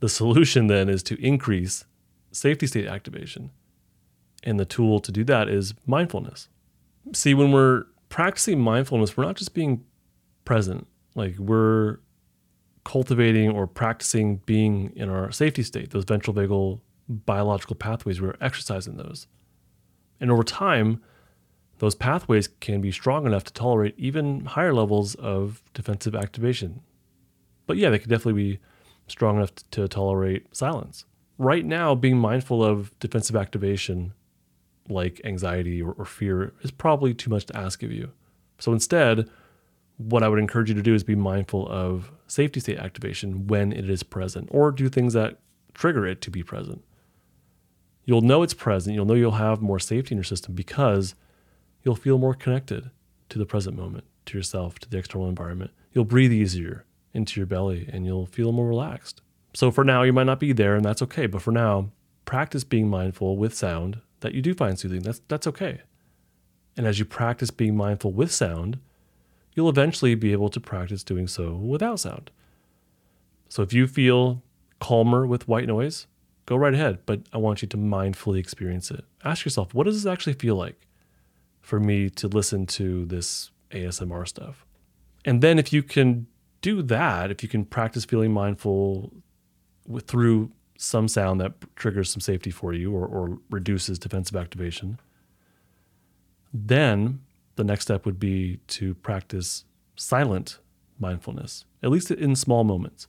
The 0.00 0.08
solution 0.08 0.68
then 0.68 0.88
is 0.88 1.02
to 1.04 1.20
increase 1.24 1.84
safety 2.30 2.66
state 2.66 2.86
activation. 2.86 3.50
And 4.44 4.58
the 4.58 4.64
tool 4.64 5.00
to 5.00 5.10
do 5.10 5.24
that 5.24 5.48
is 5.48 5.74
mindfulness. 5.86 6.48
See, 7.12 7.34
when 7.34 7.50
we're 7.50 7.84
practicing 8.08 8.60
mindfulness, 8.60 9.16
we're 9.16 9.24
not 9.24 9.36
just 9.36 9.54
being 9.54 9.84
present, 10.44 10.86
like 11.14 11.36
we're 11.38 11.98
cultivating 12.84 13.50
or 13.50 13.66
practicing 13.66 14.36
being 14.46 14.92
in 14.94 15.10
our 15.10 15.30
safety 15.30 15.62
state, 15.62 15.90
those 15.90 16.04
ventral 16.04 16.34
vagal 16.34 16.80
biological 17.08 17.76
pathways, 17.76 18.20
we're 18.20 18.36
exercising 18.40 18.96
those. 18.96 19.26
And 20.20 20.30
over 20.30 20.42
time, 20.42 21.02
those 21.78 21.94
pathways 21.94 22.48
can 22.48 22.80
be 22.80 22.90
strong 22.90 23.26
enough 23.26 23.44
to 23.44 23.52
tolerate 23.52 23.94
even 23.96 24.44
higher 24.44 24.74
levels 24.74 25.14
of 25.16 25.62
defensive 25.74 26.14
activation. 26.14 26.80
But 27.66 27.76
yeah, 27.76 27.90
they 27.90 27.98
could 27.98 28.10
definitely 28.10 28.42
be 28.42 28.58
strong 29.06 29.36
enough 29.36 29.52
to 29.70 29.86
tolerate 29.88 30.54
silence. 30.54 31.04
Right 31.38 31.64
now, 31.64 31.94
being 31.94 32.18
mindful 32.18 32.64
of 32.64 32.98
defensive 32.98 33.36
activation 33.36 34.12
like 34.88 35.20
anxiety 35.24 35.80
or, 35.82 35.92
or 35.92 36.04
fear 36.04 36.52
is 36.62 36.70
probably 36.70 37.14
too 37.14 37.30
much 37.30 37.46
to 37.46 37.56
ask 37.56 37.82
of 37.82 37.92
you. 37.92 38.10
So 38.58 38.72
instead, 38.72 39.28
what 39.98 40.22
I 40.22 40.28
would 40.28 40.38
encourage 40.38 40.68
you 40.68 40.74
to 40.74 40.82
do 40.82 40.94
is 40.94 41.04
be 41.04 41.14
mindful 41.14 41.68
of 41.68 42.10
safety 42.26 42.60
state 42.60 42.78
activation 42.78 43.46
when 43.46 43.72
it 43.72 43.88
is 43.88 44.02
present, 44.02 44.48
or 44.50 44.70
do 44.72 44.88
things 44.88 45.12
that 45.12 45.38
trigger 45.74 46.06
it 46.06 46.20
to 46.22 46.30
be 46.30 46.42
present. 46.42 46.82
You'll 48.08 48.22
know 48.22 48.42
it's 48.42 48.54
present. 48.54 48.94
You'll 48.94 49.04
know 49.04 49.12
you'll 49.12 49.32
have 49.32 49.60
more 49.60 49.78
safety 49.78 50.14
in 50.14 50.16
your 50.16 50.24
system 50.24 50.54
because 50.54 51.14
you'll 51.82 51.94
feel 51.94 52.16
more 52.16 52.32
connected 52.32 52.90
to 53.28 53.38
the 53.38 53.44
present 53.44 53.76
moment, 53.76 54.04
to 54.24 54.38
yourself, 54.38 54.78
to 54.78 54.88
the 54.88 54.96
external 54.96 55.28
environment. 55.28 55.72
You'll 55.92 56.06
breathe 56.06 56.32
easier 56.32 56.86
into 57.12 57.38
your 57.38 57.46
belly 57.46 57.86
and 57.92 58.06
you'll 58.06 58.24
feel 58.24 58.50
more 58.50 58.66
relaxed. 58.66 59.20
So 59.52 59.70
for 59.70 59.84
now, 59.84 60.04
you 60.04 60.14
might 60.14 60.24
not 60.24 60.40
be 60.40 60.54
there, 60.54 60.74
and 60.74 60.82
that's 60.82 61.02
okay. 61.02 61.26
But 61.26 61.42
for 61.42 61.50
now, 61.52 61.90
practice 62.24 62.64
being 62.64 62.88
mindful 62.88 63.36
with 63.36 63.52
sound 63.52 64.00
that 64.20 64.32
you 64.32 64.40
do 64.40 64.54
find 64.54 64.78
soothing. 64.78 65.02
That's, 65.02 65.20
that's 65.28 65.46
okay. 65.46 65.82
And 66.78 66.86
as 66.86 66.98
you 66.98 67.04
practice 67.04 67.50
being 67.50 67.76
mindful 67.76 68.14
with 68.14 68.32
sound, 68.32 68.78
you'll 69.52 69.68
eventually 69.68 70.14
be 70.14 70.32
able 70.32 70.48
to 70.48 70.60
practice 70.60 71.04
doing 71.04 71.26
so 71.26 71.52
without 71.52 72.00
sound. 72.00 72.30
So 73.50 73.60
if 73.60 73.74
you 73.74 73.86
feel 73.86 74.42
calmer 74.80 75.26
with 75.26 75.46
white 75.46 75.66
noise, 75.66 76.06
go 76.48 76.56
right 76.56 76.72
ahead, 76.72 77.00
but 77.04 77.20
I 77.30 77.36
want 77.36 77.60
you 77.60 77.68
to 77.68 77.76
mindfully 77.76 78.38
experience 78.38 78.90
it. 78.90 79.04
Ask 79.22 79.44
yourself, 79.44 79.74
what 79.74 79.84
does 79.84 80.02
this 80.02 80.10
actually 80.10 80.32
feel 80.32 80.56
like 80.56 80.86
for 81.60 81.78
me 81.78 82.08
to 82.08 82.26
listen 82.26 82.64
to 82.64 83.04
this 83.04 83.50
ASMR 83.70 84.26
stuff? 84.26 84.64
And 85.26 85.42
then 85.42 85.58
if 85.58 85.74
you 85.74 85.82
can 85.82 86.26
do 86.62 86.80
that, 86.80 87.30
if 87.30 87.42
you 87.42 87.50
can 87.50 87.66
practice 87.66 88.06
feeling 88.06 88.32
mindful 88.32 89.12
with, 89.86 90.06
through 90.06 90.50
some 90.78 91.06
sound 91.06 91.38
that 91.42 91.52
triggers 91.76 92.10
some 92.10 92.22
safety 92.22 92.50
for 92.50 92.72
you 92.72 92.94
or, 92.94 93.06
or 93.06 93.38
reduces 93.50 93.98
defensive 93.98 94.34
activation, 94.36 94.98
then 96.54 97.20
the 97.56 97.64
next 97.64 97.82
step 97.82 98.06
would 98.06 98.18
be 98.18 98.58
to 98.68 98.94
practice 98.94 99.66
silent 99.96 100.60
mindfulness, 100.98 101.66
at 101.82 101.90
least 101.90 102.10
in 102.10 102.34
small 102.34 102.64
moments. 102.64 103.06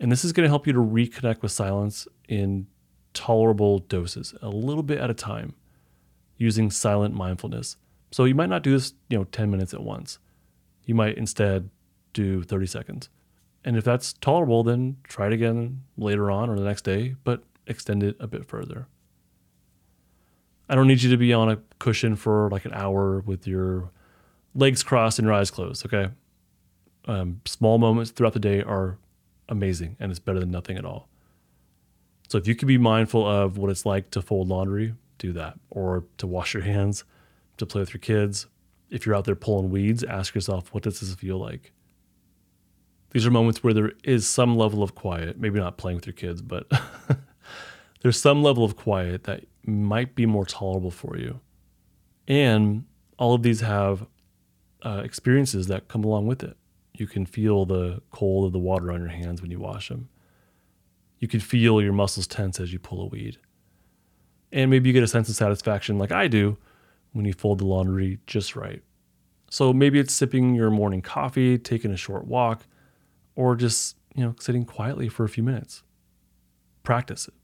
And 0.00 0.10
this 0.10 0.24
is 0.24 0.32
going 0.32 0.44
to 0.44 0.50
help 0.50 0.66
you 0.66 0.72
to 0.72 0.80
reconnect 0.80 1.42
with 1.42 1.52
silence 1.52 2.06
in 2.28 2.66
tolerable 3.12 3.78
doses, 3.78 4.34
a 4.42 4.48
little 4.48 4.82
bit 4.82 4.98
at 4.98 5.10
a 5.10 5.14
time, 5.14 5.54
using 6.36 6.70
silent 6.70 7.14
mindfulness. 7.14 7.76
So 8.10 8.24
you 8.24 8.34
might 8.34 8.48
not 8.48 8.62
do 8.62 8.72
this, 8.72 8.94
you 9.08 9.16
know, 9.16 9.24
10 9.24 9.50
minutes 9.50 9.72
at 9.72 9.82
once. 9.82 10.18
You 10.84 10.94
might 10.94 11.16
instead 11.16 11.70
do 12.12 12.42
30 12.42 12.66
seconds. 12.66 13.08
And 13.64 13.76
if 13.76 13.84
that's 13.84 14.12
tolerable, 14.14 14.62
then 14.62 14.98
try 15.04 15.28
it 15.28 15.32
again 15.32 15.82
later 15.96 16.30
on 16.30 16.50
or 16.50 16.56
the 16.56 16.64
next 16.64 16.82
day, 16.82 17.16
but 17.24 17.42
extend 17.66 18.02
it 18.02 18.16
a 18.20 18.26
bit 18.26 18.44
further. 18.44 18.88
I 20.68 20.74
don't 20.74 20.86
need 20.86 21.02
you 21.02 21.10
to 21.10 21.16
be 21.16 21.32
on 21.32 21.50
a 21.50 21.58
cushion 21.78 22.16
for 22.16 22.48
like 22.50 22.64
an 22.64 22.72
hour 22.72 23.20
with 23.20 23.46
your 23.46 23.90
legs 24.54 24.82
crossed 24.82 25.18
and 25.18 25.26
your 25.26 25.34
eyes 25.34 25.50
closed. 25.50 25.84
Okay. 25.86 26.10
Um, 27.06 27.40
small 27.44 27.78
moments 27.78 28.10
throughout 28.10 28.32
the 28.32 28.38
day 28.38 28.62
are 28.62 28.98
amazing 29.48 29.96
and 30.00 30.10
it's 30.10 30.20
better 30.20 30.40
than 30.40 30.50
nothing 30.50 30.76
at 30.76 30.84
all. 30.84 31.08
So 32.28 32.38
if 32.38 32.48
you 32.48 32.54
can 32.54 32.68
be 32.68 32.78
mindful 32.78 33.26
of 33.26 33.58
what 33.58 33.70
it's 33.70 33.84
like 33.84 34.10
to 34.10 34.22
fold 34.22 34.48
laundry, 34.48 34.94
do 35.18 35.32
that. 35.34 35.58
Or 35.70 36.04
to 36.18 36.26
wash 36.26 36.54
your 36.54 36.62
hands, 36.62 37.04
to 37.58 37.66
play 37.66 37.80
with 37.80 37.94
your 37.94 38.00
kids. 38.00 38.46
If 38.90 39.06
you're 39.06 39.14
out 39.14 39.24
there 39.24 39.34
pulling 39.34 39.70
weeds, 39.70 40.04
ask 40.04 40.34
yourself, 40.34 40.72
what 40.72 40.82
does 40.82 41.00
this 41.00 41.14
feel 41.14 41.38
like? 41.38 41.72
These 43.10 43.26
are 43.26 43.30
moments 43.30 43.62
where 43.62 43.72
there 43.74 43.92
is 44.02 44.26
some 44.26 44.56
level 44.56 44.82
of 44.82 44.94
quiet, 44.94 45.38
maybe 45.38 45.60
not 45.60 45.76
playing 45.76 45.96
with 45.96 46.06
your 46.06 46.14
kids, 46.14 46.42
but 46.42 46.66
there's 48.02 48.20
some 48.20 48.42
level 48.42 48.64
of 48.64 48.76
quiet 48.76 49.24
that 49.24 49.44
might 49.64 50.14
be 50.14 50.26
more 50.26 50.44
tolerable 50.44 50.90
for 50.90 51.16
you. 51.16 51.40
And 52.26 52.84
all 53.18 53.34
of 53.34 53.42
these 53.42 53.60
have 53.60 54.06
uh, 54.82 55.02
experiences 55.04 55.68
that 55.68 55.88
come 55.88 56.02
along 56.04 56.26
with 56.26 56.42
it. 56.42 56.56
You 56.96 57.06
can 57.06 57.26
feel 57.26 57.66
the 57.66 58.00
cold 58.10 58.46
of 58.46 58.52
the 58.52 58.58
water 58.58 58.92
on 58.92 59.00
your 59.00 59.08
hands 59.08 59.42
when 59.42 59.50
you 59.50 59.58
wash 59.58 59.88
them. 59.88 60.08
You 61.18 61.28
can 61.28 61.40
feel 61.40 61.82
your 61.82 61.92
muscles 61.92 62.26
tense 62.26 62.60
as 62.60 62.72
you 62.72 62.78
pull 62.78 63.02
a 63.02 63.06
weed. 63.06 63.38
And 64.52 64.70
maybe 64.70 64.88
you 64.88 64.92
get 64.92 65.02
a 65.02 65.08
sense 65.08 65.28
of 65.28 65.34
satisfaction, 65.34 65.98
like 65.98 66.12
I 66.12 66.28
do, 66.28 66.56
when 67.12 67.24
you 67.24 67.32
fold 67.32 67.58
the 67.58 67.66
laundry 67.66 68.20
just 68.26 68.54
right. 68.54 68.82
So 69.50 69.72
maybe 69.72 69.98
it's 69.98 70.14
sipping 70.14 70.54
your 70.54 70.70
morning 70.70 71.02
coffee, 71.02 71.58
taking 71.58 71.90
a 71.90 71.96
short 71.96 72.26
walk, 72.26 72.66
or 73.34 73.56
just, 73.56 73.96
you 74.14 74.24
know, 74.24 74.34
sitting 74.38 74.64
quietly 74.64 75.08
for 75.08 75.24
a 75.24 75.28
few 75.28 75.42
minutes. 75.42 75.82
Practice 76.84 77.26
it. 77.26 77.34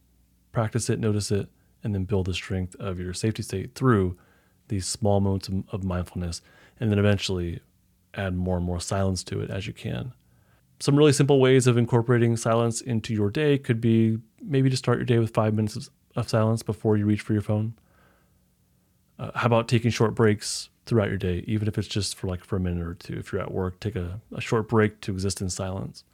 Practice 0.52 0.88
it, 0.90 1.00
notice 1.00 1.30
it, 1.30 1.48
and 1.82 1.94
then 1.94 2.04
build 2.04 2.26
the 2.26 2.34
strength 2.34 2.76
of 2.76 3.00
your 3.00 3.14
safety 3.14 3.42
state 3.42 3.74
through 3.74 4.16
these 4.68 4.86
small 4.86 5.20
moments 5.20 5.48
of, 5.72 5.82
mindfulness, 5.82 6.42
and 6.78 6.90
then 6.90 6.98
eventually 6.98 7.60
add 8.14 8.34
more 8.36 8.56
and 8.56 8.66
more 8.66 8.80
silence 8.80 9.22
to 9.24 9.40
it 9.40 9.50
as 9.50 9.66
you 9.66 9.72
can. 9.72 10.12
Some 10.80 10.96
really 10.96 11.12
simple 11.12 11.40
ways 11.40 11.66
of 11.66 11.76
incorporating 11.76 12.36
silence 12.36 12.80
into 12.80 13.12
your 13.12 13.30
day 13.30 13.58
could 13.58 13.80
be 13.80 14.18
maybe 14.42 14.70
to 14.70 14.76
start 14.76 14.98
your 14.98 15.04
day 15.04 15.18
with 15.18 15.34
five 15.34 15.54
minutes 15.54 15.90
of, 16.16 16.28
silence 16.28 16.62
before 16.62 16.96
you 16.96 17.06
reach 17.06 17.20
for 17.20 17.32
your 17.32 17.42
phone. 17.42 17.74
Uh, 19.18 19.30
how 19.34 19.46
about 19.46 19.68
taking 19.68 19.90
short 19.90 20.14
breaks 20.14 20.70
throughout 20.86 21.08
your 21.08 21.18
day, 21.18 21.44
even 21.46 21.68
if 21.68 21.78
it's 21.78 21.88
just 21.88 22.14
for 22.14 22.26
like 22.26 22.44
for 22.44 22.56
a 22.56 22.60
minute 22.60 22.86
or 22.86 22.94
two? 22.94 23.14
If 23.14 23.32
you're 23.32 23.40
at 23.40 23.52
work, 23.52 23.78
take 23.80 23.96
a, 23.96 24.20
a 24.34 24.40
short 24.40 24.68
break 24.68 25.00
to 25.02 25.12
exist 25.12 25.40
in 25.40 25.50
silence. 25.50 26.04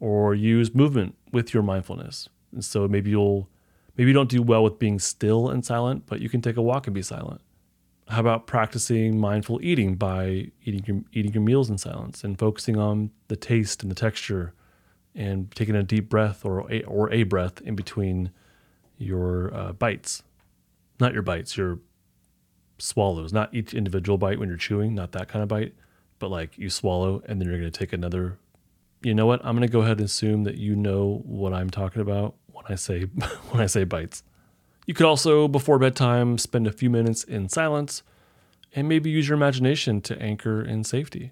Or 0.00 0.34
use 0.34 0.74
movement 0.74 1.16
with 1.32 1.52
your 1.54 1.62
mindfulness. 1.62 2.28
And 2.52 2.64
so 2.64 2.86
maybe 2.88 3.10
you'll 3.10 3.48
maybe 3.96 4.10
you 4.10 4.14
don't 4.14 4.30
do 4.30 4.42
well 4.42 4.62
with 4.64 4.78
being 4.78 4.98
still 4.98 5.48
and 5.48 5.64
silent, 5.64 6.06
but 6.06 6.20
you 6.20 6.28
can 6.28 6.40
take 6.40 6.56
a 6.56 6.62
walk 6.62 6.86
and 6.86 6.94
be 6.94 7.02
silent. 7.02 7.40
How 8.10 8.18
about 8.18 8.48
practicing 8.48 9.20
mindful 9.20 9.60
eating 9.62 9.94
by 9.94 10.50
eating 10.64 10.82
your, 10.84 11.02
eating 11.12 11.32
your 11.32 11.44
meals 11.44 11.70
in 11.70 11.78
silence 11.78 12.24
and 12.24 12.36
focusing 12.36 12.76
on 12.76 13.12
the 13.28 13.36
taste 13.36 13.84
and 13.84 13.90
the 13.90 13.94
texture 13.94 14.52
and 15.14 15.48
taking 15.52 15.76
a 15.76 15.84
deep 15.84 16.08
breath 16.08 16.44
or 16.44 16.70
a, 16.72 16.82
or 16.82 17.12
a 17.12 17.22
breath 17.22 17.60
in 17.60 17.76
between 17.76 18.32
your 18.98 19.54
uh, 19.54 19.72
bites? 19.72 20.24
Not 20.98 21.12
your 21.12 21.22
bites, 21.22 21.56
your 21.56 21.78
swallows, 22.78 23.32
not 23.32 23.54
each 23.54 23.74
individual 23.74 24.18
bite 24.18 24.40
when 24.40 24.48
you're 24.48 24.58
chewing, 24.58 24.92
not 24.92 25.12
that 25.12 25.28
kind 25.28 25.44
of 25.44 25.48
bite, 25.48 25.74
but 26.18 26.32
like 26.32 26.58
you 26.58 26.68
swallow 26.68 27.22
and 27.28 27.40
then 27.40 27.46
you're 27.48 27.60
going 27.60 27.70
to 27.70 27.78
take 27.78 27.92
another. 27.92 28.38
You 29.02 29.14
know 29.14 29.26
what? 29.26 29.40
I'm 29.44 29.54
going 29.54 29.66
to 29.66 29.72
go 29.72 29.82
ahead 29.82 29.98
and 29.98 30.06
assume 30.06 30.42
that 30.44 30.56
you 30.56 30.74
know 30.74 31.22
what 31.24 31.54
I'm 31.54 31.70
talking 31.70 32.02
about 32.02 32.34
when 32.48 32.64
I 32.68 32.74
say 32.74 33.02
when 33.50 33.62
I 33.62 33.66
say 33.66 33.84
bites. 33.84 34.24
You 34.90 34.94
could 34.94 35.06
also, 35.06 35.46
before 35.46 35.78
bedtime, 35.78 36.36
spend 36.36 36.66
a 36.66 36.72
few 36.72 36.90
minutes 36.90 37.22
in 37.22 37.48
silence 37.48 38.02
and 38.74 38.88
maybe 38.88 39.08
use 39.08 39.28
your 39.28 39.36
imagination 39.36 40.00
to 40.00 40.20
anchor 40.20 40.60
in 40.60 40.82
safety. 40.82 41.30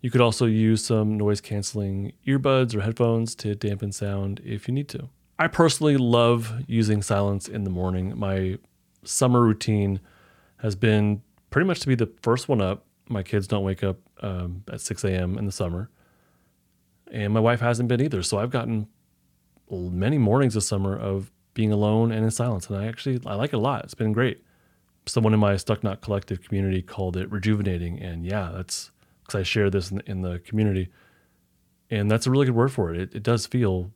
You 0.00 0.10
could 0.10 0.22
also 0.22 0.46
use 0.46 0.82
some 0.82 1.18
noise 1.18 1.42
canceling 1.42 2.14
earbuds 2.26 2.74
or 2.74 2.80
headphones 2.80 3.34
to 3.34 3.54
dampen 3.54 3.92
sound 3.92 4.40
if 4.46 4.66
you 4.66 4.72
need 4.72 4.88
to. 4.88 5.10
I 5.38 5.46
personally 5.46 5.98
love 5.98 6.54
using 6.66 7.02
silence 7.02 7.48
in 7.48 7.64
the 7.64 7.70
morning. 7.70 8.18
My 8.18 8.56
summer 9.04 9.42
routine 9.42 10.00
has 10.60 10.74
been 10.74 11.20
pretty 11.50 11.66
much 11.66 11.80
to 11.80 11.86
be 11.86 11.96
the 11.96 12.10
first 12.22 12.48
one 12.48 12.62
up. 12.62 12.86
My 13.10 13.22
kids 13.22 13.46
don't 13.46 13.62
wake 13.62 13.84
up 13.84 13.98
um, 14.22 14.64
at 14.72 14.80
6 14.80 15.04
a.m. 15.04 15.36
in 15.36 15.44
the 15.44 15.52
summer, 15.52 15.90
and 17.12 17.34
my 17.34 17.40
wife 17.40 17.60
hasn't 17.60 17.90
been 17.90 18.00
either. 18.00 18.22
So 18.22 18.38
I've 18.38 18.48
gotten 18.48 18.88
many 19.70 20.16
mornings 20.16 20.54
this 20.54 20.66
summer 20.66 20.96
of 20.96 21.30
being 21.60 21.72
alone 21.72 22.10
and 22.10 22.24
in 22.24 22.30
silence. 22.30 22.68
And 22.68 22.78
I 22.78 22.86
actually 22.86 23.20
I 23.26 23.34
like 23.34 23.52
it 23.52 23.56
a 23.56 23.58
lot. 23.58 23.84
It's 23.84 23.92
been 23.92 24.14
great. 24.14 24.42
Someone 25.04 25.34
in 25.34 25.40
my 25.40 25.58
Stuck 25.58 25.84
Not 25.84 26.00
Collective 26.00 26.40
community 26.42 26.80
called 26.80 27.18
it 27.18 27.30
rejuvenating, 27.30 28.00
and 28.00 28.24
yeah, 28.24 28.50
that's 28.54 28.90
because 29.20 29.40
I 29.40 29.42
share 29.42 29.68
this 29.68 29.90
in, 29.90 30.00
in, 30.06 30.22
the 30.22 30.38
community, 30.38 30.88
and 31.90 32.10
that's 32.10 32.26
a 32.26 32.30
really 32.30 32.46
good 32.46 32.54
word 32.54 32.72
for 32.72 32.94
it. 32.94 32.98
It, 32.98 33.14
it 33.14 33.22
does 33.22 33.44
feel 33.46 33.90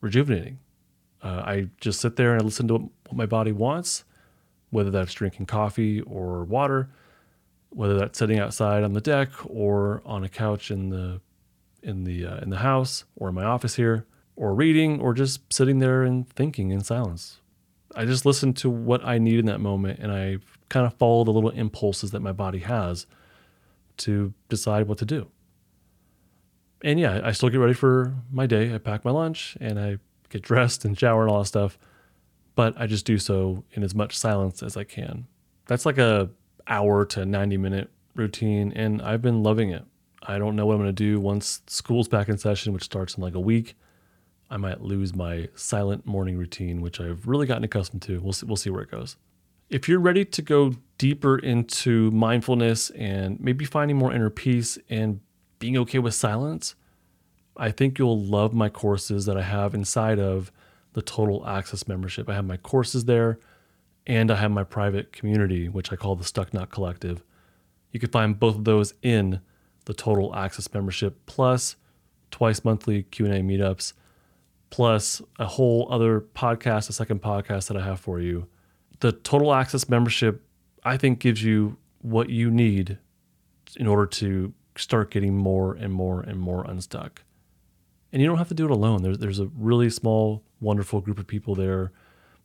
rejuvenating. 0.00 0.60
Uh, 1.20 1.42
I 1.44 1.68
just 1.80 2.00
sit 2.00 2.14
there 2.14 2.32
and 2.32 2.42
I 2.42 2.44
listen 2.44 2.68
to 2.68 2.74
what 2.74 2.92
my 3.12 3.26
body 3.26 3.50
wants, 3.50 4.04
whether 4.70 4.92
that's 4.92 5.12
drinking 5.12 5.46
coffee 5.46 6.00
or 6.02 6.44
water, 6.44 6.90
whether 7.70 7.98
that's 7.98 8.20
sitting 8.20 8.38
outside 8.38 8.84
on 8.84 8.92
the 8.92 9.00
deck 9.00 9.30
or 9.46 10.00
on 10.04 10.22
a 10.22 10.28
couch 10.28 10.70
in 10.70 10.90
the 10.90 11.20
in 11.82 12.04
the 12.04 12.24
uh, 12.24 12.36
in 12.38 12.50
the 12.50 12.58
house 12.58 13.04
or 13.16 13.30
in 13.30 13.34
my 13.34 13.44
office 13.44 13.74
here 13.74 14.06
or 14.40 14.54
reading 14.54 14.98
or 15.02 15.12
just 15.12 15.52
sitting 15.52 15.80
there 15.80 16.02
and 16.02 16.26
thinking 16.30 16.70
in 16.70 16.82
silence. 16.82 17.40
I 17.94 18.06
just 18.06 18.24
listen 18.24 18.54
to 18.54 18.70
what 18.70 19.04
I 19.04 19.18
need 19.18 19.38
in 19.38 19.44
that 19.46 19.60
moment 19.60 19.98
and 19.98 20.10
I 20.10 20.38
kind 20.70 20.86
of 20.86 20.94
follow 20.94 21.24
the 21.24 21.30
little 21.30 21.50
impulses 21.50 22.10
that 22.12 22.20
my 22.20 22.32
body 22.32 22.60
has 22.60 23.06
to 23.98 24.32
decide 24.48 24.88
what 24.88 24.96
to 24.98 25.04
do. 25.04 25.28
And 26.82 26.98
yeah, 26.98 27.20
I 27.22 27.32
still 27.32 27.50
get 27.50 27.58
ready 27.58 27.74
for 27.74 28.14
my 28.32 28.46
day. 28.46 28.74
I 28.74 28.78
pack 28.78 29.04
my 29.04 29.10
lunch 29.10 29.58
and 29.60 29.78
I 29.78 29.98
get 30.30 30.40
dressed 30.40 30.86
and 30.86 30.98
shower 30.98 31.20
and 31.20 31.30
all 31.30 31.40
that 31.40 31.46
stuff, 31.46 31.78
but 32.54 32.72
I 32.80 32.86
just 32.86 33.04
do 33.04 33.18
so 33.18 33.64
in 33.72 33.82
as 33.82 33.94
much 33.94 34.16
silence 34.16 34.62
as 34.62 34.74
I 34.74 34.84
can. 34.84 35.26
That's 35.66 35.84
like 35.84 35.98
a 35.98 36.30
hour 36.66 37.04
to 37.04 37.26
90 37.26 37.58
minute 37.58 37.90
routine 38.14 38.72
and 38.74 39.02
I've 39.02 39.20
been 39.20 39.42
loving 39.42 39.68
it. 39.68 39.84
I 40.22 40.38
don't 40.38 40.56
know 40.56 40.64
what 40.64 40.76
I'm 40.76 40.80
going 40.80 40.94
to 40.94 41.04
do 41.04 41.20
once 41.20 41.60
school's 41.66 42.08
back 42.08 42.30
in 42.30 42.38
session, 42.38 42.72
which 42.72 42.84
starts 42.84 43.16
in 43.16 43.22
like 43.22 43.34
a 43.34 43.40
week. 43.40 43.74
I 44.50 44.56
might 44.56 44.80
lose 44.80 45.14
my 45.14 45.48
silent 45.54 46.06
morning 46.06 46.36
routine, 46.36 46.80
which 46.80 47.00
I've 47.00 47.26
really 47.28 47.46
gotten 47.46 47.62
accustomed 47.62 48.02
to. 48.02 48.20
We'll 48.20 48.32
see, 48.32 48.46
we'll 48.46 48.56
see 48.56 48.70
where 48.70 48.82
it 48.82 48.90
goes. 48.90 49.16
If 49.68 49.88
you're 49.88 50.00
ready 50.00 50.24
to 50.24 50.42
go 50.42 50.74
deeper 50.98 51.38
into 51.38 52.10
mindfulness 52.10 52.90
and 52.90 53.38
maybe 53.38 53.64
finding 53.64 53.96
more 53.96 54.12
inner 54.12 54.30
peace 54.30 54.76
and 54.88 55.20
being 55.60 55.78
okay 55.78 56.00
with 56.00 56.14
silence, 56.14 56.74
I 57.56 57.70
think 57.70 57.98
you'll 57.98 58.20
love 58.20 58.52
my 58.52 58.68
courses 58.68 59.26
that 59.26 59.36
I 59.36 59.42
have 59.42 59.74
inside 59.74 60.18
of 60.18 60.50
the 60.94 61.02
Total 61.02 61.46
Access 61.46 61.86
membership. 61.86 62.28
I 62.28 62.34
have 62.34 62.44
my 62.44 62.56
courses 62.56 63.04
there 63.04 63.38
and 64.06 64.30
I 64.32 64.36
have 64.36 64.50
my 64.50 64.64
private 64.64 65.12
community, 65.12 65.68
which 65.68 65.92
I 65.92 65.96
call 65.96 66.16
the 66.16 66.24
Stuck 66.24 66.52
Not 66.52 66.70
Collective. 66.70 67.22
You 67.92 68.00
can 68.00 68.10
find 68.10 68.38
both 68.38 68.56
of 68.56 68.64
those 68.64 68.94
in 69.02 69.40
the 69.84 69.94
Total 69.94 70.34
Access 70.34 70.72
membership, 70.74 71.26
plus 71.26 71.76
twice 72.32 72.64
monthly 72.64 73.04
Q&A 73.04 73.40
meetups 73.40 73.92
plus 74.70 75.20
a 75.38 75.46
whole 75.46 75.88
other 75.90 76.20
podcast, 76.20 76.88
a 76.88 76.92
second 76.92 77.20
podcast 77.20 77.68
that 77.68 77.76
I 77.76 77.84
have 77.84 78.00
for 78.00 78.20
you. 78.20 78.46
The 79.00 79.12
Total 79.12 79.52
Access 79.52 79.88
membership, 79.88 80.44
I 80.84 80.96
think, 80.96 81.18
gives 81.18 81.42
you 81.42 81.76
what 82.02 82.30
you 82.30 82.50
need 82.50 82.98
in 83.76 83.86
order 83.86 84.06
to 84.06 84.52
start 84.76 85.10
getting 85.10 85.36
more 85.36 85.74
and 85.74 85.92
more 85.92 86.20
and 86.20 86.38
more 86.38 86.64
unstuck. 86.64 87.22
And 88.12 88.20
you 88.20 88.28
don't 88.28 88.38
have 88.38 88.48
to 88.48 88.54
do 88.54 88.64
it 88.64 88.70
alone. 88.70 89.02
There's, 89.02 89.18
there's 89.18 89.38
a 89.38 89.50
really 89.56 89.90
small, 89.90 90.42
wonderful 90.60 91.00
group 91.00 91.18
of 91.18 91.26
people 91.26 91.54
there 91.54 91.92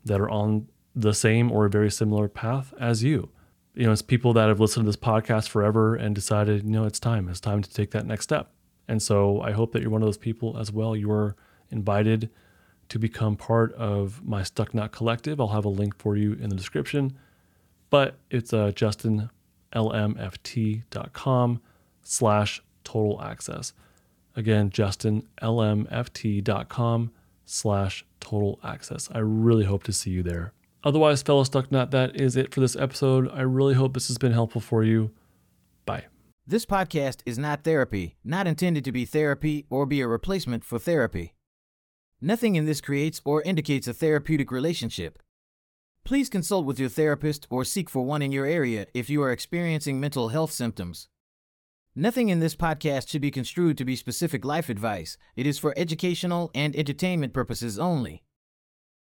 that 0.03 0.19
are 0.19 0.29
on 0.29 0.67
the 0.95 1.13
same 1.13 1.51
or 1.51 1.65
a 1.65 1.69
very 1.69 1.91
similar 1.91 2.27
path 2.27 2.73
as 2.79 3.03
you. 3.03 3.29
You 3.73 3.85
know, 3.85 3.91
it's 3.91 4.01
people 4.01 4.33
that 4.33 4.47
have 4.47 4.59
listened 4.59 4.85
to 4.85 4.89
this 4.89 4.95
podcast 4.95 5.49
forever 5.49 5.95
and 5.95 6.15
decided, 6.15 6.63
you 6.63 6.69
know, 6.69 6.85
it's 6.85 6.99
time. 6.99 7.27
It's 7.27 7.39
time 7.39 7.61
to 7.61 7.73
take 7.73 7.91
that 7.91 8.05
next 8.05 8.23
step. 8.23 8.51
And 8.88 9.01
so 9.01 9.41
I 9.41 9.51
hope 9.51 9.73
that 9.73 9.81
you're 9.81 9.91
one 9.91 10.01
of 10.01 10.07
those 10.07 10.17
people 10.17 10.57
as 10.57 10.71
well. 10.71 10.95
You're 10.95 11.35
invited 11.71 12.30
to 12.89 12.99
become 12.99 13.36
part 13.36 13.73
of 13.73 14.23
my 14.25 14.43
Stuck 14.43 14.73
Not 14.73 14.91
Collective. 14.91 15.39
I'll 15.39 15.47
have 15.47 15.65
a 15.65 15.69
link 15.69 15.97
for 15.97 16.15
you 16.15 16.34
in 16.34 16.49
the 16.49 16.56
description. 16.56 17.17
But 17.89 18.17
it's 18.30 18.54
uh, 18.54 18.71
justinlmft.com 18.71 21.62
slash 22.04 22.62
total 22.84 23.21
access. 23.21 23.73
Again, 24.36 24.69
justinlmft.com 24.69 27.12
slash 27.45 28.06
total 28.19 28.60
access. 28.63 29.10
I 29.12 29.19
really 29.19 29.65
hope 29.65 29.84
to 29.84 29.93
see 29.93 30.10
you 30.12 30.23
there. 30.23 30.54
Otherwise, 30.84 31.21
fellow 31.23 31.43
Stuck 31.43 31.71
Not, 31.71 31.91
that 31.91 32.19
is 32.19 32.36
it 32.36 32.54
for 32.54 32.60
this 32.60 32.75
episode. 32.75 33.30
I 33.32 33.41
really 33.41 33.75
hope 33.75 33.93
this 33.93 34.08
has 34.08 34.17
been 34.17 34.34
helpful 34.34 34.62
for 34.62 34.84
you. 34.84 35.12
Bye. 35.86 36.06
This 36.45 36.65
podcast 36.65 37.21
is 37.25 37.39
not 37.39 37.63
therapy, 37.63 38.17
not 38.23 38.45
intended 38.45 38.86
to 38.86 38.91
be 38.91 39.06
therapy 39.06 39.65
or 39.69 39.88
be 39.88 40.01
a 40.01 40.08
replacement 40.08 40.63
for 40.63 40.78
therapy. 40.78 41.35
Nothing 42.21 42.56
in 42.56 42.65
this 42.65 42.82
creates 42.82 43.21
or 43.25 43.41
indicates 43.41 43.88
a 43.88 43.93
therapeutic 43.93 44.51
relationship. 44.51 45.19
Please 46.06 46.30
consult 46.30 46.65
with 46.65 46.80
your 46.80 46.89
therapist 46.89 47.47
or 47.49 47.65
seek 47.65 47.89
for 47.89 48.06
one 48.06 48.21
in 48.21 48.32
your 48.32 48.45
area 48.45 48.86
if 48.93 49.10
you 49.10 49.23
are 49.23 49.32
experiencing 49.32 49.99
mental 49.99 50.30
health 50.30 50.51
symptoms. 50.51 51.10
Nothing 51.95 52.30
in 52.30 52.39
this 52.39 52.56
podcast 52.56 53.10
should 53.10 53.21
be 53.21 53.32
construed 53.32 53.75
to 53.78 53.86
be 53.86 53.95
specific 53.95 54.45
life 54.45 54.69
advice. 54.69 55.17
It 55.36 55.47
is 55.47 55.58
for 55.58 55.73
educational 55.78 56.51
and 56.54 56.75
entertainment 56.75 57.34
purposes 57.34 57.80
only. 57.80 58.21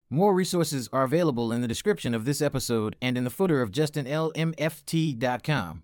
More 0.08 0.32
resources 0.32 0.88
are 0.92 1.04
available 1.04 1.52
in 1.52 1.60
the 1.60 1.68
description 1.68 2.14
of 2.14 2.24
this 2.24 2.40
episode 2.40 2.96
and 3.02 3.18
in 3.18 3.24
the 3.24 3.30
footer 3.30 3.60
of 3.62 3.72
justinlmft.com. 3.72 5.82